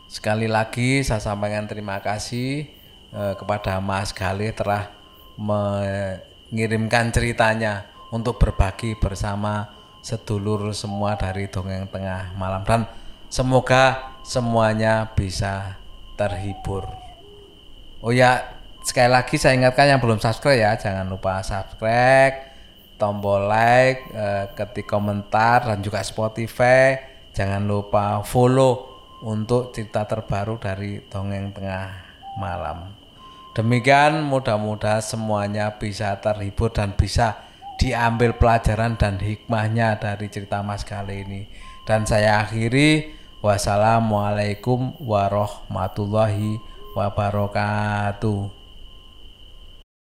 Sekali 0.08 0.48
lagi 0.48 1.04
saya 1.04 1.24
sampaikan 1.24 1.68
terima 1.68 2.00
kasih 2.04 2.68
eh, 3.12 3.34
kepada 3.36 3.80
Mas 3.80 4.12
Galih 4.12 4.52
telah 4.52 4.92
mengirimkan 5.40 7.12
ceritanya 7.16 7.88
untuk 8.12 8.36
berbagi 8.40 9.00
bersama 9.00 9.72
sedulur 10.04 10.76
semua 10.76 11.16
dari 11.16 11.48
dongeng 11.48 11.88
tengah 11.88 12.36
malam. 12.36 12.64
Dan 12.68 12.84
semoga 13.32 14.16
semuanya 14.24 15.08
bisa 15.16 15.80
terhibur. 16.20 16.86
Oh 18.04 18.12
ya, 18.12 18.61
sekali 18.82 19.10
lagi 19.14 19.38
saya 19.38 19.58
ingatkan 19.58 19.88
yang 19.90 20.02
belum 20.02 20.18
subscribe 20.18 20.58
ya, 20.58 20.72
jangan 20.78 21.06
lupa 21.10 21.46
subscribe, 21.46 22.52
tombol 22.98 23.50
like, 23.50 24.10
eh, 24.14 24.46
ketik 24.54 24.86
komentar 24.90 25.66
dan 25.70 25.82
juga 25.82 26.02
Spotify. 26.06 26.98
Jangan 27.32 27.64
lupa 27.64 28.20
follow 28.28 28.92
untuk 29.24 29.72
cerita 29.72 30.04
terbaru 30.04 30.58
dari 30.60 31.00
dongeng 31.08 31.54
tengah 31.54 31.90
malam. 32.36 32.92
Demikian 33.52 34.24
mudah-mudahan 34.28 35.04
semuanya 35.04 35.76
bisa 35.76 36.16
terhibur 36.24 36.72
dan 36.72 36.96
bisa 36.96 37.44
diambil 37.76 38.38
pelajaran 38.38 38.96
dan 38.96 39.20
hikmahnya 39.20 40.00
dari 40.00 40.32
cerita 40.32 40.64
Mas 40.64 40.88
kali 40.88 41.28
ini. 41.28 41.42
Dan 41.84 42.08
saya 42.08 42.46
akhiri 42.46 43.12
wassalamualaikum 43.44 44.96
warahmatullahi 45.02 46.62
wabarakatuh. 46.96 48.61